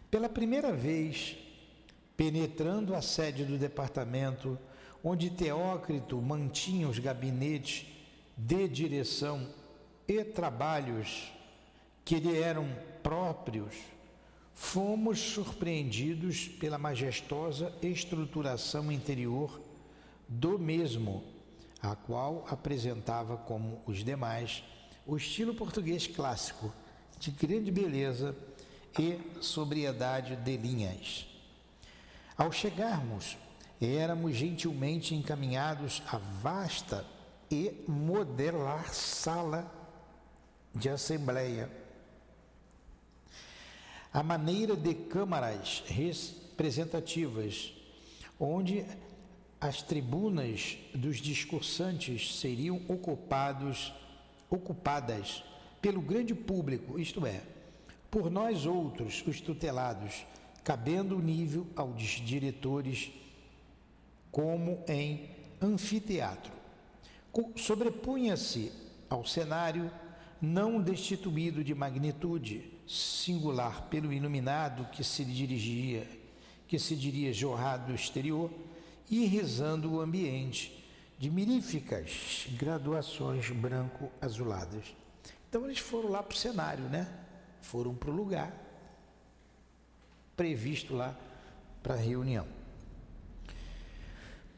[0.10, 1.38] Pela primeira vez,
[2.18, 4.58] penetrando a sede do departamento,
[5.04, 7.86] onde Teócrito mantinha os gabinetes
[8.36, 9.48] de direção
[10.08, 11.32] e trabalhos
[12.04, 12.68] que lhe eram
[13.04, 13.76] próprios,
[14.56, 19.62] fomos surpreendidos pela majestosa estruturação interior
[20.28, 21.35] do mesmo,
[21.92, 24.64] a qual apresentava, como os demais,
[25.06, 26.74] o estilo português clássico,
[27.20, 28.36] de grande beleza
[28.98, 31.28] e sobriedade de linhas.
[32.38, 33.38] Ao chegarmos,
[33.80, 37.06] éramos gentilmente encaminhados à vasta
[37.52, 39.72] e modelar sala
[40.74, 41.70] de assembleia
[44.12, 47.74] a maneira de câmaras representativas,
[48.40, 48.86] onde
[49.66, 53.92] as tribunas dos discursantes seriam ocupados,
[54.48, 55.44] ocupadas
[55.82, 57.42] pelo grande público, isto é,
[58.12, 60.24] por nós outros, os tutelados,
[60.64, 63.12] cabendo o nível aos diretores,
[64.32, 66.54] como em anfiteatro.
[67.56, 68.72] Sobrepunha-se
[69.10, 69.92] ao cenário
[70.40, 76.08] não destituído de magnitude, singular pelo iluminado que se dirigia,
[76.68, 78.52] que se diria jorrado do exterior,
[79.10, 80.84] e risando o ambiente
[81.18, 84.96] de miríficas graduações branco-azuladas.
[85.50, 87.08] Então eles foram lá para o cenário, né?
[87.62, 88.66] Foram para o lugar
[90.36, 91.16] previsto lá
[91.82, 92.46] para a reunião.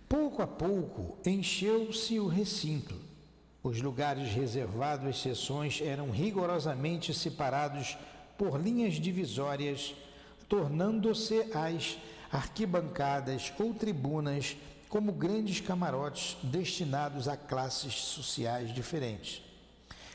[0.10, 2.96] Pouco a pouco encheu-se o recinto.
[3.62, 7.98] Os lugares reservados às sessões eram rigorosamente separados
[8.38, 9.94] por linhas divisórias,
[10.48, 11.98] tornando-se as
[12.32, 14.56] arquibancadas ou tribunas
[14.90, 19.42] como grandes camarotes destinados a classes sociais diferentes.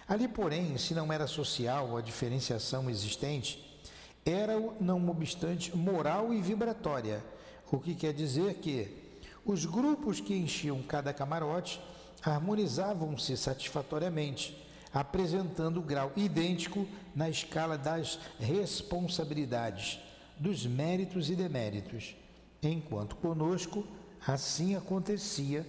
[0.09, 3.81] Ali, porém, se não era social a diferenciação existente,
[4.25, 7.23] era, não obstante, moral e vibratória,
[7.71, 9.03] o que quer dizer que
[9.45, 11.81] os grupos que enchiam cada camarote
[12.23, 14.57] harmonizavam-se satisfatoriamente,
[14.95, 19.99] apresentando grau idêntico na escala das responsabilidades,
[20.43, 22.17] dos méritos e deméritos,
[22.61, 23.87] enquanto conosco
[24.27, 25.65] assim acontecia.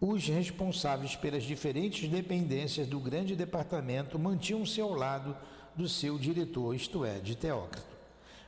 [0.00, 5.36] Os responsáveis pelas diferentes dependências do grande departamento mantinham-se ao lado
[5.74, 7.98] do seu diretor, isto é, de Teócrito.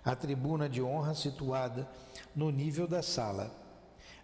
[0.05, 1.89] a tribuna de honra situada
[2.35, 3.53] no nível da sala.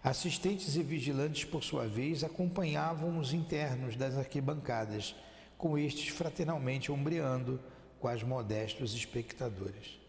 [0.01, 5.13] Assistentes e vigilantes, por sua vez, acompanhavam os internos das arquibancadas,
[5.57, 7.59] com estes fraternalmente ombreando
[7.99, 10.06] quais modestos espectadores.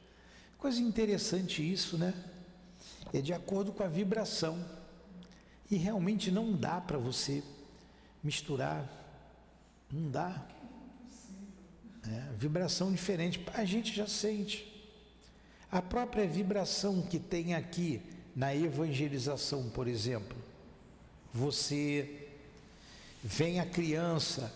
[0.58, 2.12] Coisa interessante isso, né?
[3.12, 4.58] É de acordo com a vibração.
[5.70, 7.44] E realmente não dá para você
[8.22, 8.84] misturar.
[9.90, 10.46] Não dá.
[12.04, 13.40] É, vibração diferente.
[13.54, 14.66] A gente já sente.
[15.70, 18.02] A própria vibração que tem aqui
[18.34, 20.36] na evangelização, por exemplo.
[21.32, 22.28] Você
[23.22, 24.52] vem a criança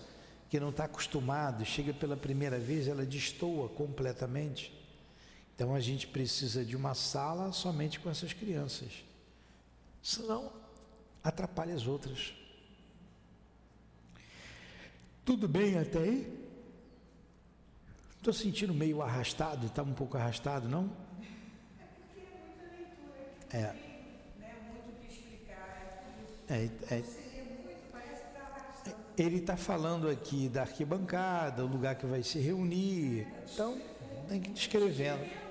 [0.50, 4.81] que não está acostumado, chega pela primeira vez, ela destoa completamente.
[5.54, 9.04] Então a gente precisa de uma sala somente com essas crianças.
[10.02, 10.52] Senão
[11.22, 12.34] atrapalha as outras.
[15.24, 16.42] Tudo bem até aí?
[18.16, 20.90] Estou sentindo meio arrastado, está um pouco arrastado, não?
[23.52, 23.74] É.
[26.48, 27.02] É, é,
[29.16, 33.26] ele está falando aqui da arquibancada, o lugar que vai se reunir.
[33.52, 33.80] Então,
[34.28, 35.41] tem que ir descrevendo.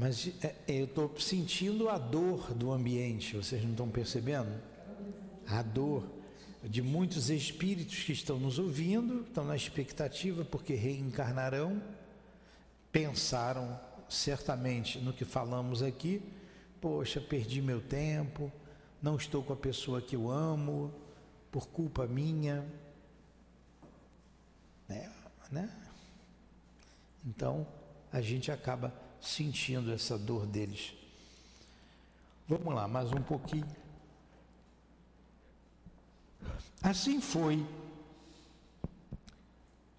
[0.00, 4.50] Mas é, eu estou sentindo a dor do ambiente, vocês não estão percebendo?
[5.46, 6.08] A dor
[6.64, 11.82] de muitos espíritos que estão nos ouvindo, estão na expectativa porque reencarnarão,
[12.90, 13.78] pensaram
[14.08, 16.22] certamente no que falamos aqui,
[16.80, 18.50] poxa, perdi meu tempo,
[19.02, 20.90] não estou com a pessoa que eu amo,
[21.52, 22.64] por culpa minha.
[24.88, 25.12] Né?
[25.50, 25.70] né?
[27.22, 27.66] Então,
[28.10, 30.94] a gente acaba sentindo essa dor deles.
[32.48, 33.66] Vamos lá, mais um pouquinho.
[36.82, 37.64] Assim foi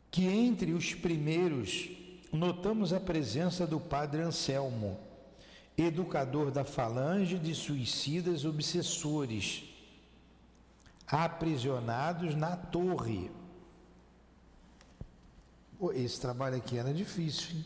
[0.09, 1.89] que entre os primeiros
[2.33, 4.99] notamos a presença do padre Anselmo,
[5.77, 9.63] educador da falange de suicidas obsessores,
[11.07, 13.31] aprisionados na torre.
[15.93, 17.65] Esse trabalho aqui era difícil, hein?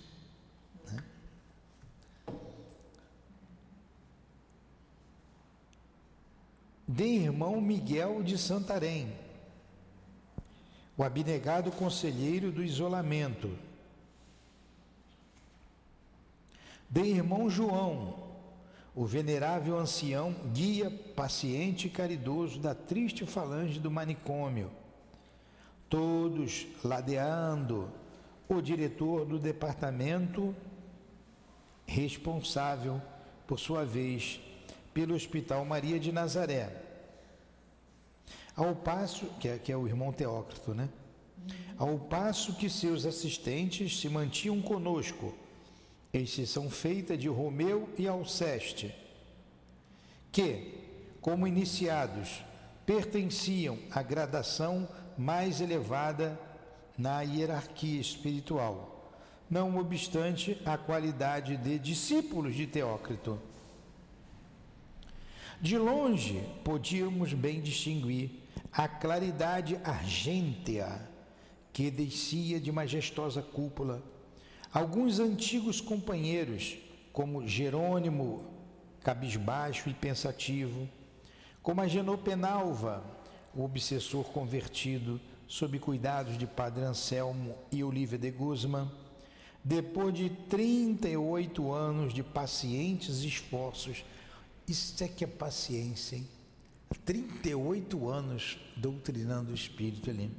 [6.88, 9.12] De irmão Miguel de Santarém,
[10.98, 13.58] o abnegado conselheiro do isolamento,
[16.90, 18.26] de irmão João,
[18.96, 24.72] o venerável ancião, guia paciente e caridoso da triste falange do manicômio,
[25.90, 27.90] todos ladeando
[28.48, 30.56] o diretor do departamento
[31.86, 33.02] responsável,
[33.46, 34.40] por sua vez,
[34.96, 36.70] pelo Hospital Maria de Nazaré.
[38.56, 40.88] Ao passo, que é, que é o irmão Teócrito, né?
[41.78, 45.34] Ao passo que seus assistentes se mantinham conosco,
[46.14, 48.96] exceção feita de Romeu e Alceste,
[50.32, 50.74] que,
[51.20, 52.42] como iniciados,
[52.86, 54.88] pertenciam à gradação
[55.18, 56.40] mais elevada
[56.98, 59.12] na hierarquia espiritual,
[59.50, 63.38] não obstante a qualidade de discípulos de Teócrito.
[65.62, 71.10] De longe podíamos bem distinguir a claridade argêntea
[71.72, 74.04] que descia de majestosa cúpula.
[74.74, 76.78] Alguns antigos companheiros,
[77.14, 78.46] como Jerônimo,
[79.02, 80.90] cabisbaixo e pensativo,
[81.64, 83.04] como a Genopenalva,
[83.56, 88.92] o obsessor convertido, sob cuidados de Padre Anselmo e Olívia de Guzman,
[89.64, 94.04] depois de 38 anos de pacientes esforços
[94.68, 96.28] isso é que é paciência, hein?
[97.04, 100.32] 38 anos doutrinando o espírito ali.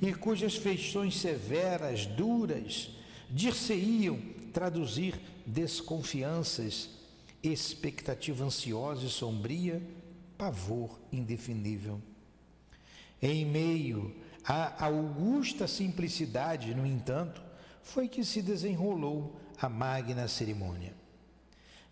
[0.00, 2.90] E cujas feições severas, duras,
[3.30, 4.18] dir-se-iam
[4.52, 6.90] traduzir desconfianças,
[7.42, 9.82] expectativa ansiosa e sombria,
[10.38, 12.00] pavor indefinível.
[13.20, 17.42] Em meio à augusta simplicidade, no entanto,
[17.82, 20.94] foi que se desenrolou a magna cerimônia.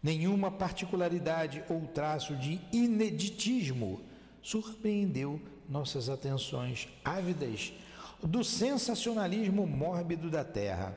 [0.03, 4.01] Nenhuma particularidade ou traço de ineditismo
[4.43, 7.73] surpreendeu nossas atenções ávidas
[8.21, 10.97] do sensacionalismo mórbido da terra.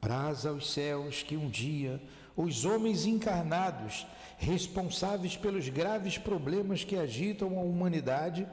[0.00, 2.00] Praza aos céus que um dia
[2.36, 8.46] os homens encarnados, responsáveis pelos graves problemas que agitam a humanidade,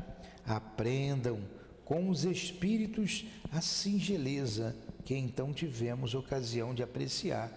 [0.45, 1.39] aprendam
[1.83, 4.73] com os espíritos a singeleza
[5.03, 7.51] que então tivemos ocasião de apreciar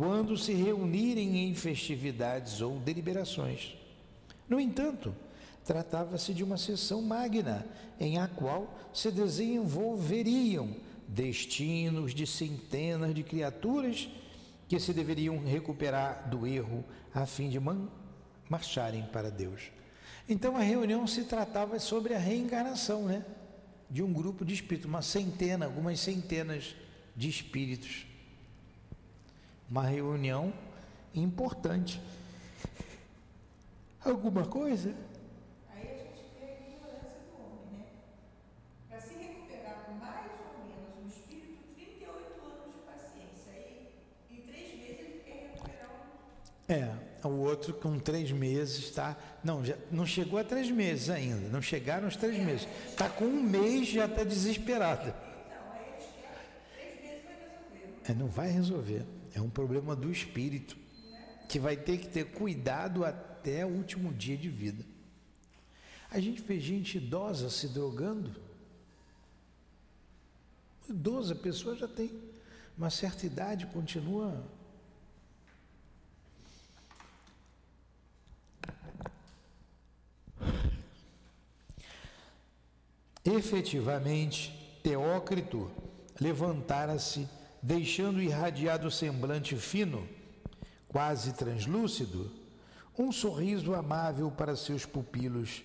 [0.00, 3.76] quando se reunirem em festividades ou deliberações.
[4.48, 5.14] No entanto,
[5.62, 7.66] tratava-se de uma sessão magna,
[8.00, 10.74] em a qual se desenvolveriam
[11.06, 14.08] destinos de centenas de criaturas
[14.66, 16.82] que se deveriam recuperar do erro
[17.14, 17.60] a fim de
[18.48, 19.70] marcharem para Deus.
[20.26, 23.22] Então a reunião se tratava sobre a reencarnação, né?
[23.90, 26.74] De um grupo de espíritos, uma centena, algumas centenas
[27.14, 28.08] de espíritos.
[29.70, 30.52] Uma reunião
[31.14, 32.00] importante.
[34.04, 34.92] Alguma coisa?
[35.72, 37.86] Aí a gente vê a ignorância do homem, né?
[38.88, 42.10] Para se recuperar com mais ou menos um espírito, 38
[42.42, 43.52] anos de paciência.
[43.52, 43.92] Aí,
[44.32, 46.72] em três meses, ele quer recuperar um.
[46.72, 49.16] É, o outro com três meses, tá?
[49.44, 52.66] Não, já, não chegou a três meses ainda, não chegaram os três meses.
[52.88, 55.10] Está com um mês já está desesperado.
[55.10, 58.10] Então, aí eles querem, três meses vai resolver.
[58.10, 59.19] É, não vai resolver.
[59.34, 60.76] É um problema do espírito
[61.48, 64.84] que vai ter que ter cuidado até o último dia de vida.
[66.10, 68.34] A gente vê gente idosa se drogando.
[70.88, 72.10] Idosa, a pessoa já tem
[72.76, 74.44] uma certa idade, continua.
[83.24, 85.70] Efetivamente, Teócrito
[86.20, 87.28] levantara-se,
[87.62, 90.08] deixando irradiado o semblante fino
[90.90, 92.30] quase translúcido,
[92.98, 95.62] um sorriso amável para seus pupilos,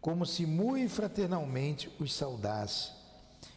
[0.00, 2.92] como se muito fraternalmente os saudasse.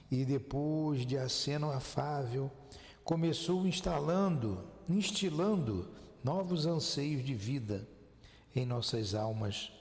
[0.10, 2.50] E depois de aceno afável,
[3.04, 5.90] começou instalando, instilando
[6.24, 7.88] novos anseios de vida
[8.56, 9.72] em nossas almas.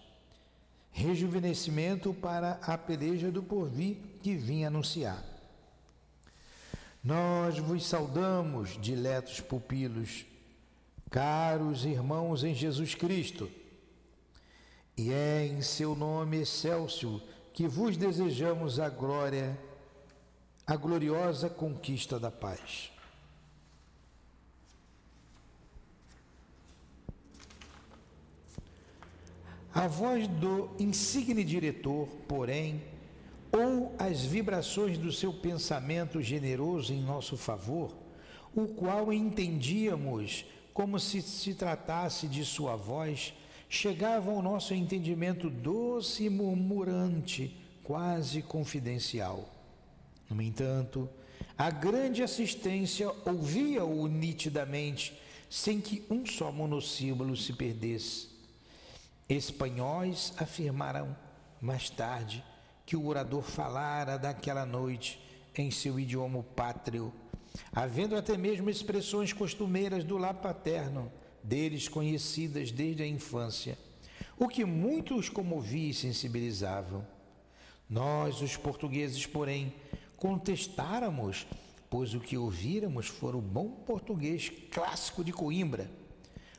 [0.91, 5.25] Rejuvenescimento para a peleja do porvir que vinha anunciar.
[7.03, 10.27] Nós vos saudamos, diletos pupilos,
[11.11, 13.51] Caros irmãos em Jesus Cristo,
[14.97, 17.23] e é em seu nome excelso
[17.55, 19.59] que vos desejamos a glória,
[20.67, 22.91] a gloriosa conquista da paz.
[29.73, 32.83] A voz do insigne diretor, porém,
[33.53, 37.97] ou as vibrações do seu pensamento generoso em nosso favor,
[38.55, 40.45] o qual entendíamos
[40.79, 43.35] como se se tratasse de sua voz,
[43.69, 49.53] chegava ao nosso entendimento doce e murmurante, quase confidencial.
[50.31, 51.09] No entanto,
[51.57, 55.21] a grande assistência ouvia-o nitidamente,
[55.51, 58.29] sem que um só monossílabo se perdesse.
[59.29, 61.17] Espanhóis afirmaram
[61.61, 62.45] mais tarde
[62.89, 65.21] que o orador falara daquela noite
[65.55, 67.13] em seu idioma pátrio
[67.71, 71.13] havendo até mesmo expressões costumeiras do lar paterno,
[71.43, 73.79] deles conhecidas desde a infância,
[74.39, 77.07] o que muitos comovia e sensibilizavam.
[77.91, 79.75] Nós, os portugueses, porém,
[80.17, 81.47] contestáramos,
[81.91, 85.91] pois o que ouvíramos fora o bom português clássico de Coimbra,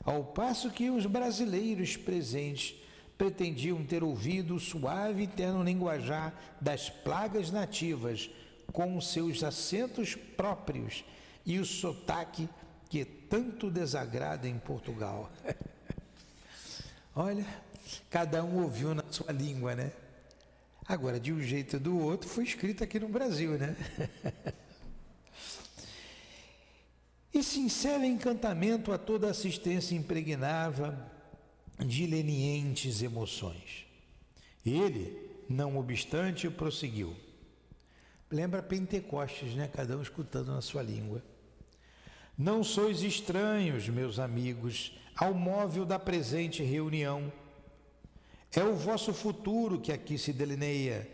[0.04, 2.76] ao passo que os brasileiros presentes
[3.20, 8.30] pretendiam ter ouvido o suave e terno linguajar das plagas nativas
[8.72, 11.04] com seus acentos próprios
[11.46, 12.48] e o sotaque
[12.90, 15.30] que tanto desagrada em Portugal.
[17.14, 17.46] Olha,
[18.10, 19.92] cada um ouviu na sua língua, né?
[20.88, 23.76] Agora, de um jeito ou do outro, foi escrito aqui no Brasil, né?
[27.34, 31.19] e sincero encantamento a toda assistência impregnava
[31.86, 33.86] de lenientes emoções.
[34.66, 35.18] Ele,
[35.48, 37.16] não obstante, prosseguiu.
[38.30, 39.70] Lembra Pentecostes, né?
[39.74, 41.24] Cada um escutando na sua língua.
[42.38, 47.32] Não sois estranhos, meus amigos, ao móvel da presente reunião.
[48.54, 51.10] É o vosso futuro que aqui se delineia,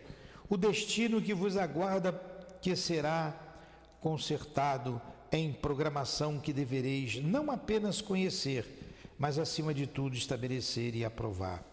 [0.48, 2.12] o destino que vos aguarda,
[2.60, 3.34] que será
[4.00, 5.00] consertado
[5.32, 8.85] em programação que devereis não apenas conhecer,
[9.18, 11.64] mas acima de tudo estabelecer e aprovar.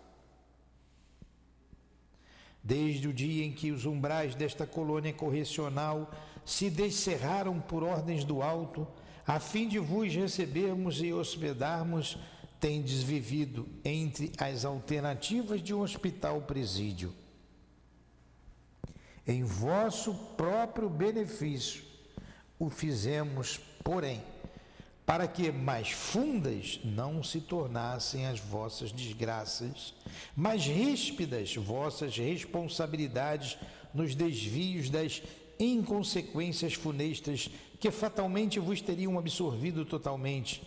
[2.63, 6.09] Desde o dia em que os umbrais desta colônia correcional
[6.45, 8.87] se descerraram por ordens do alto,
[9.27, 12.17] a fim de vos recebermos e hospedarmos,
[12.59, 17.13] tendes vivido entre as alternativas de um hospital-presídio.
[19.27, 21.83] Em vosso próprio benefício
[22.57, 24.21] o fizemos, porém,
[25.05, 29.93] para que mais fundas não se tornassem as vossas desgraças,
[30.35, 33.57] mais ríspidas vossas responsabilidades
[33.93, 35.21] nos desvios das
[35.59, 37.49] inconsequências funestas
[37.79, 40.63] que fatalmente vos teriam absorvido totalmente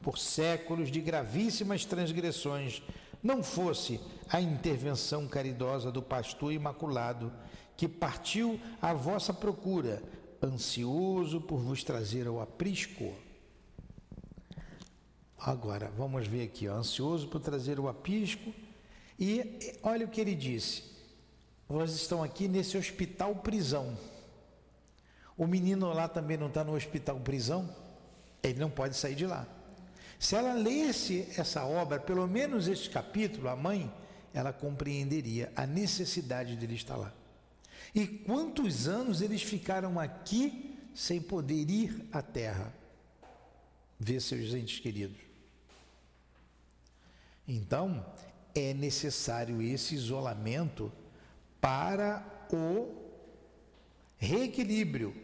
[0.00, 2.82] por séculos de gravíssimas transgressões,
[3.22, 7.32] não fosse a intervenção caridosa do pastor imaculado
[7.76, 10.02] que partiu à vossa procura
[10.42, 13.25] ansioso por vos trazer ao aprisco.
[15.38, 18.52] Agora, vamos ver aqui, ó, ansioso por trazer o aprisco.
[19.18, 20.82] E olha o que ele disse.
[21.68, 23.96] Vocês estão aqui nesse hospital prisão.
[25.36, 27.68] O menino lá também não está no hospital prisão?
[28.42, 29.46] Ele não pode sair de lá.
[30.18, 33.92] Se ela lesse essa obra, pelo menos este capítulo, a mãe,
[34.32, 37.12] ela compreenderia a necessidade dele estar lá.
[37.94, 42.72] E quantos anos eles ficaram aqui sem poder ir à terra
[43.98, 45.25] ver seus entes queridos?
[47.46, 48.04] Então,
[48.54, 50.92] é necessário esse isolamento
[51.60, 52.94] para o
[54.18, 55.14] reequilíbrio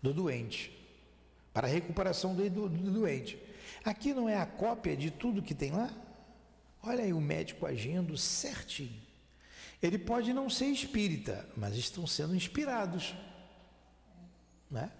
[0.00, 0.72] do doente,
[1.52, 3.38] para a recuperação do, do, do doente.
[3.84, 5.92] Aqui não é a cópia de tudo que tem lá?
[6.82, 9.02] Olha aí o médico agindo certinho.
[9.82, 13.14] Ele pode não ser espírita, mas estão sendo inspirados.
[14.70, 14.90] Né?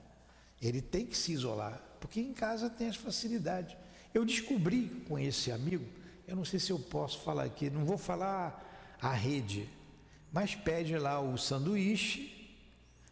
[0.60, 3.76] Ele tem que se isolar, porque em casa tem as facilidades.
[4.12, 5.84] Eu descobri com esse amigo,
[6.26, 9.68] eu não sei se eu posso falar aqui, não vou falar a rede,
[10.32, 12.58] mas pede lá o sanduíche,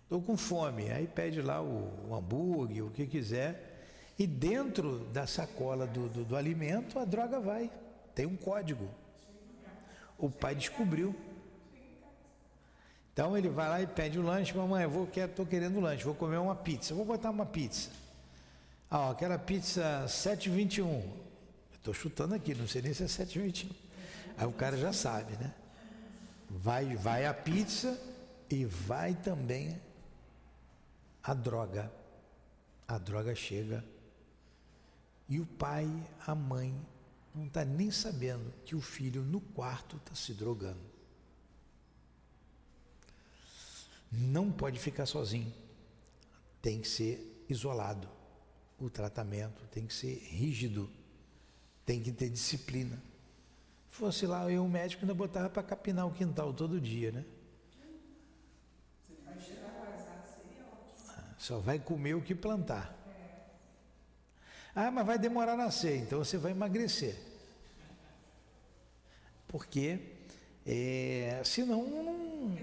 [0.03, 5.27] estou com fome, aí pede lá o, o, hambúrguer, o que quiser, e dentro da
[5.27, 7.71] sacola do, do, do alimento a droga vai,
[8.15, 8.89] tem um código.
[10.19, 11.15] O pai descobriu.
[13.13, 16.15] Então ele vai lá e pede o lanche, mamãe, eu vou, tô querendo lanche, vou
[16.15, 17.91] comer uma pizza, vou botar uma pizza.
[18.91, 21.24] Ah, aquela pizza 721.
[21.85, 23.71] Estou chutando aqui, não sei nem se é 721.
[24.39, 25.53] Aí o cara já sabe, né?
[26.49, 28.01] Vai, vai a pizza
[28.49, 29.79] e vai também
[31.23, 31.93] a droga.
[32.89, 33.85] A droga chega
[35.29, 35.87] e o pai,
[36.27, 36.75] a mãe,
[37.35, 40.81] não está nem sabendo que o filho no quarto está se drogando.
[44.11, 45.53] não pode ficar sozinho,
[46.63, 48.09] tem que ser isolado.
[48.79, 50.91] O tratamento tem que ser rígido,
[51.85, 53.01] tem que ter disciplina.
[53.89, 57.25] Fosse lá eu, o médico, ainda botava para capinar o quintal todo dia, né?
[61.39, 62.97] Só vai comer o que plantar.
[64.75, 67.17] Ah, mas vai demorar a nascer, então você vai emagrecer.
[69.47, 70.01] Porque
[70.67, 72.59] é, senão não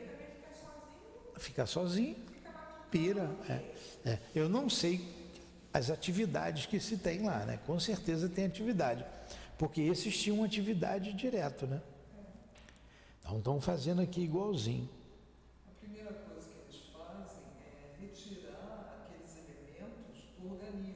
[1.37, 2.17] ficar sozinho,
[2.89, 3.29] pira.
[3.47, 4.19] É, é.
[4.35, 5.20] Eu não sei
[5.73, 7.59] as atividades que se tem lá, né?
[7.65, 9.05] Com certeza tem atividade,
[9.57, 11.81] porque esses tinham atividade direto, né?
[13.19, 14.89] Então estão fazendo aqui igualzinho.
[15.67, 20.95] A primeira coisa que eles fazem é retirar aqueles elementos do organismo.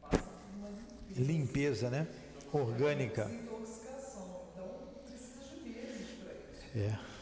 [0.00, 1.20] Passa por uma limpeza.
[1.20, 2.06] Limpeza, né?
[2.52, 3.24] Orgânica.
[3.24, 4.42] Desintoxicação.
[4.52, 4.68] Então
[5.08, 6.78] precisa de meses para isso.
[6.78, 7.13] É.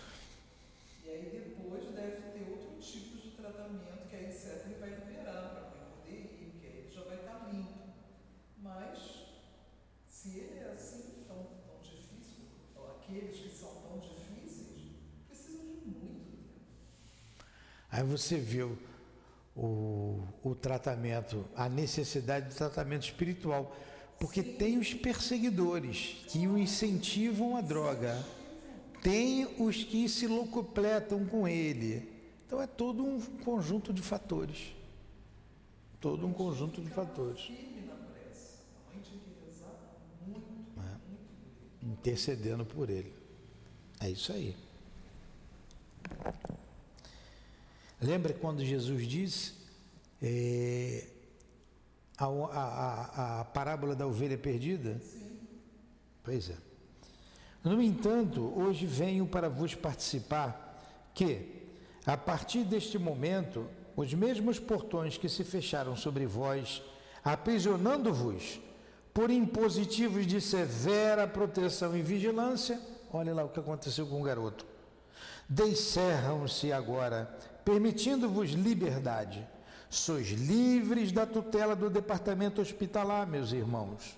[17.93, 18.79] Aí você viu
[19.55, 23.77] o, o tratamento, a necessidade de tratamento espiritual,
[24.19, 28.25] porque tem os perseguidores que o incentivam à droga,
[29.03, 32.11] tem os que se locupletam com ele.
[32.47, 34.73] Então é todo um conjunto de fatores.
[36.01, 37.53] Todo um conjunto de fatores.
[40.79, 41.87] É.
[41.87, 43.13] Intercedendo por ele.
[44.01, 44.57] É isso aí.
[48.03, 49.53] Lembra quando Jesus disse
[50.21, 51.07] é,
[52.19, 54.99] a, a, a, parábola da ovelha perdida?
[54.99, 55.39] Sim.
[56.25, 56.57] Pois é.
[57.63, 60.83] No entanto, hoje venho para vos participar
[61.15, 61.63] que,
[62.05, 66.83] a partir deste momento, os mesmos portões que se fecharam sobre vós,
[67.23, 68.61] aprisionando-vos
[69.15, 72.81] por impositivos de severa proteção e vigilância,
[73.13, 74.67] olha lá o que aconteceu com o garoto,
[75.49, 79.47] descerram-se agora permitindo-vos liberdade.
[79.89, 84.17] Sois livres da tutela do departamento hospitalar, meus irmãos.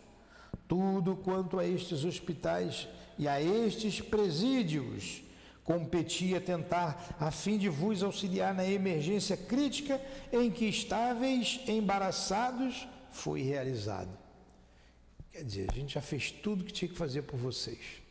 [0.68, 2.88] Tudo quanto a estes hospitais
[3.18, 5.22] e a estes presídios
[5.64, 10.00] competia tentar a fim de vos auxiliar na emergência crítica
[10.32, 14.10] em que estáveis embaraçados foi realizado.
[15.32, 18.04] Quer dizer, a gente já fez tudo que tinha que fazer por vocês.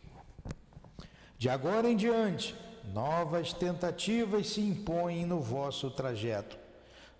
[1.38, 2.56] De agora em diante,
[2.92, 6.58] novas tentativas se impõem no vosso trajeto.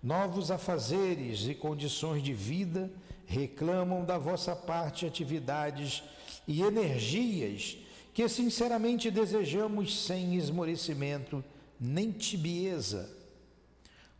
[0.02, 2.90] Novos afazeres e condições de vida
[3.26, 6.02] reclamam da vossa parte atividades
[6.46, 7.78] e energias
[8.12, 11.42] que sinceramente desejamos sem esmorecimento
[11.80, 13.10] nem tibieza.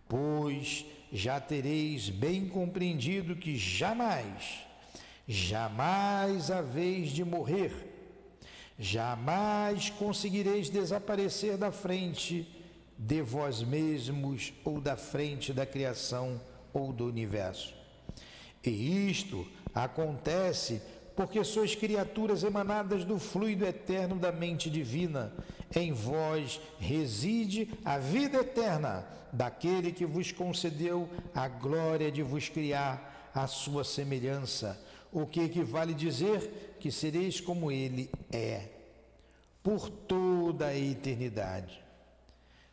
[0.09, 4.67] Pois já tereis bem compreendido que jamais,
[5.29, 7.94] jamais haveis de morrer,
[8.79, 12.49] jamais conseguireis desaparecer da frente
[12.99, 16.41] de vós mesmos ou da frente da criação
[16.73, 17.75] ou do universo.
[18.65, 20.81] E isto acontece
[21.15, 25.33] porque sois criaturas emanadas do fluido eterno da mente divina.
[25.75, 33.31] Em vós reside a vida eterna daquele que vos concedeu a glória de vos criar
[33.35, 34.81] à sua semelhança,
[35.15, 38.69] o que equivale dizer que sereis como ele é,
[39.63, 41.81] por toda a eternidade.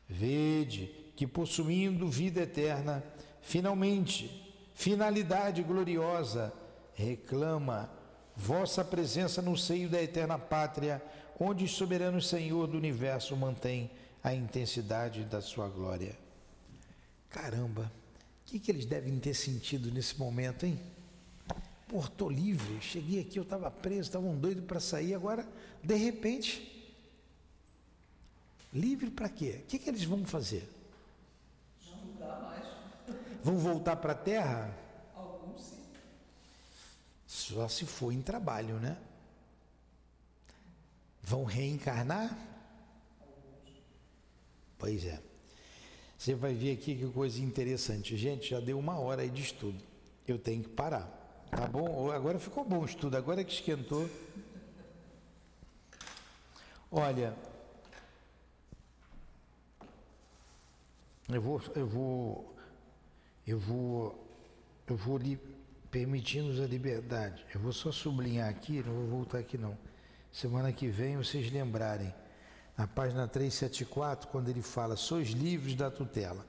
[0.10, 3.04] Vede que possuindo vida eterna,
[3.42, 6.52] finalmente, finalidade gloriosa,
[6.96, 7.89] reclama
[8.36, 11.02] vossa presença no seio da eterna pátria,
[11.39, 13.92] onde o soberano Senhor do universo mantém
[14.24, 16.18] a intensidade da sua glória.
[17.30, 17.92] Caramba,
[18.42, 20.80] o que, que eles devem ter sentido nesse momento, hein?
[21.92, 25.46] Pô, livre, cheguei aqui, eu estava preso, estava um doido para sair, agora,
[25.84, 26.89] de repente,
[28.72, 29.60] livre para quê?
[29.60, 30.70] O que, que eles vão fazer?
[31.86, 32.66] Não dá mais.
[33.44, 34.74] Vão voltar para a terra?
[35.14, 35.84] Alguns sim.
[37.28, 38.98] Só se for em trabalho, né?
[41.22, 42.38] Vão reencarnar?
[44.78, 45.22] Pois é.
[46.18, 48.16] Você vai ver aqui que coisa interessante.
[48.16, 49.84] Gente, já deu uma hora aí de estudo.
[50.26, 51.20] Eu tenho que parar.
[51.52, 52.10] Tá bom?
[52.10, 54.10] Agora ficou bom o estudo, agora que esquentou.
[56.89, 57.36] Olha,
[61.30, 62.56] eu vou, eu vou,
[63.45, 64.28] eu vou,
[64.88, 65.38] eu vou lhe
[65.89, 67.45] permitindo a liberdade.
[67.54, 69.78] Eu vou só sublinhar aqui, não vou voltar aqui não.
[70.32, 72.14] Semana que vem vocês lembrarem
[72.78, 76.45] na página 374, quando ele fala, sois livres da tutela.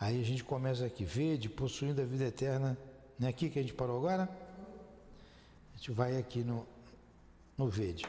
[0.00, 2.76] Aí a gente começa aqui, vede, possuindo a vida eterna.
[3.18, 4.28] Não é aqui que a gente parou agora?
[5.74, 6.66] A gente vai aqui no,
[7.56, 8.04] no verde.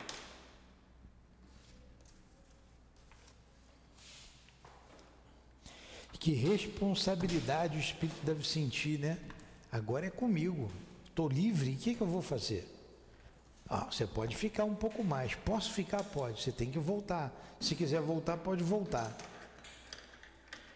[6.23, 9.19] Que responsabilidade o espírito deve sentir, né?
[9.69, 10.71] Agora é comigo.
[11.05, 12.65] Estou livre, o que, que eu vou fazer?
[13.67, 15.35] Ah, você pode ficar um pouco mais.
[15.35, 16.01] Posso ficar?
[16.01, 16.41] Pode.
[16.41, 17.29] Você tem que voltar.
[17.59, 19.13] Se quiser voltar, pode voltar.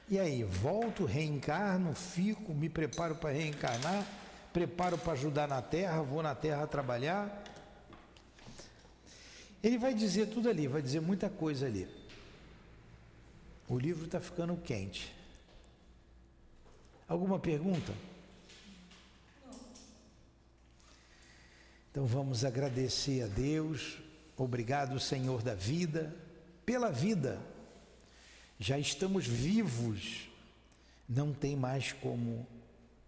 [0.10, 4.08] E aí, volto, reencarno, fico, me preparo para reencarnar,
[4.53, 7.43] preparo para ajudar na terra, vou na terra trabalhar.
[9.62, 11.88] Ele vai dizer tudo ali, vai dizer muita coisa ali.
[13.68, 15.14] O livro está ficando quente.
[17.05, 17.91] Alguma pergunta?
[21.91, 23.97] Então vamos agradecer a Deus,
[24.38, 26.16] obrigado, Senhor da vida,
[26.66, 27.41] pela vida.
[28.60, 30.30] Já estamos vivos,
[31.08, 32.47] não tem mais como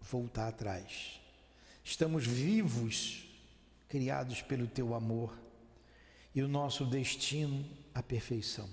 [0.00, 1.20] voltar atrás.
[1.84, 3.24] Estamos vivos,
[3.88, 5.36] criados pelo teu amor,
[6.34, 8.68] e o nosso destino, a perfeição.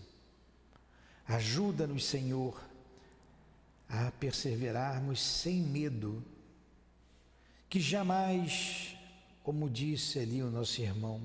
[1.28, 2.61] Ajuda-nos, Senhor,
[3.89, 6.23] a perseverarmos sem medo,
[7.69, 8.97] que jamais
[9.47, 11.21] como disse ali o nosso irmão,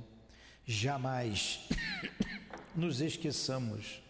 [0.64, 1.58] jamais
[2.72, 4.00] nos esqueçamos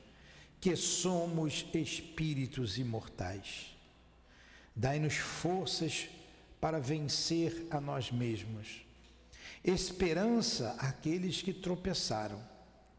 [0.63, 3.77] que somos espíritos imortais.
[4.77, 6.09] Dai-nos forças
[6.61, 8.83] para vencer a nós mesmos.
[9.65, 12.41] Esperança àqueles que tropeçaram,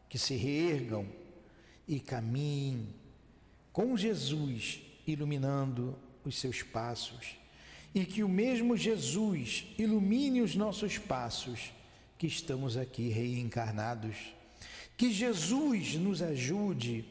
[0.09, 1.07] que se reergam
[1.87, 2.93] e caminhem
[3.71, 7.37] com Jesus, iluminando os seus passos
[7.95, 11.71] e que o mesmo Jesus ilumine os nossos passos,
[12.17, 14.17] que estamos aqui reencarnados.
[14.97, 17.05] Que Jesus nos ajude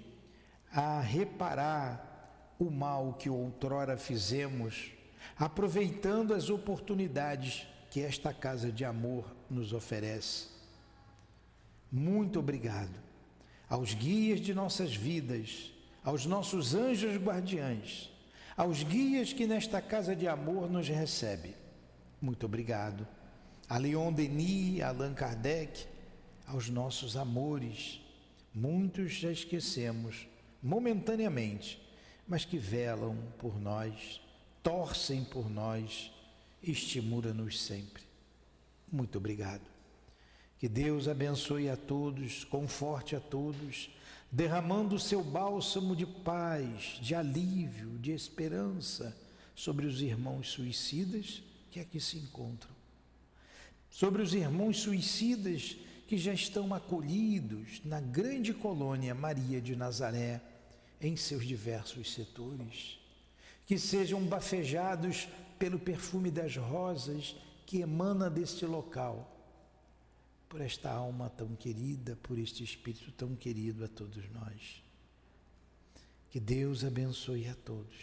[0.72, 4.92] a reparar o mal que outrora fizemos,
[5.36, 10.48] aproveitando as oportunidades que esta casa de amor nos oferece.
[11.90, 13.00] Muito obrigado
[13.68, 18.12] aos guias de nossas vidas, aos nossos anjos guardiães
[18.56, 21.54] aos guias que nesta casa de amor nos recebe.
[22.20, 23.06] Muito obrigado.
[23.68, 25.86] A Leon Denis, a Allan Kardec,
[26.46, 28.00] aos nossos amores,
[28.54, 30.28] muitos já esquecemos
[30.62, 31.80] momentaneamente,
[32.26, 34.20] mas que velam por nós,
[34.62, 36.12] torcem por nós,
[36.62, 38.02] estimula-nos sempre.
[38.90, 39.62] Muito obrigado.
[40.58, 43.90] Que Deus abençoe a todos, conforte a todos
[44.32, 49.14] derramando o seu bálsamo de paz, de alívio, de esperança
[49.54, 52.72] sobre os irmãos suicidas que aqui se encontram.
[53.90, 55.76] Sobre os irmãos suicidas
[56.08, 60.40] que já estão acolhidos na grande colônia Maria de Nazaré,
[61.02, 62.98] em seus diversos setores.
[63.64, 65.28] que sejam bafejados
[65.58, 69.28] pelo perfume das rosas que emana deste local,
[70.48, 74.82] por esta alma tão querida, por este espírito tão querido a todos nós.
[76.28, 77.96] Que Deus abençoe a todos.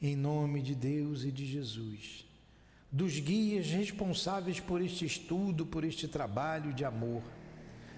[0.00, 2.24] Em nome de Deus e de Jesus,
[2.90, 7.22] dos guias responsáveis por este estudo, por este trabalho de amor,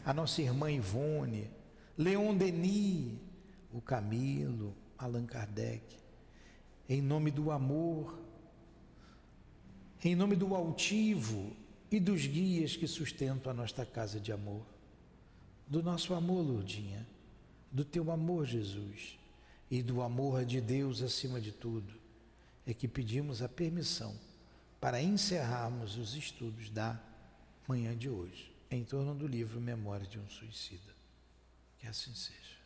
[0.05, 1.49] a nossa irmã Ivone,
[1.97, 3.21] Leon Denis,
[3.73, 5.97] o Camilo, Allan Kardec,
[6.89, 8.19] em nome do amor,
[10.05, 11.57] em nome do altivo
[11.91, 14.65] e dos guias que sustentam a nossa casa de amor,
[15.67, 17.07] do nosso amor, Lourdinha,
[17.71, 19.19] do teu amor, Jesus,
[19.71, 21.95] e do amor de Deus acima de tudo,
[22.67, 24.15] é que pedimos a permissão
[24.81, 27.01] para encerrarmos os estudos da
[27.67, 30.93] manhã de hoje, em torno do livro Memória de um Suicida.
[31.79, 32.62] Que assim seja.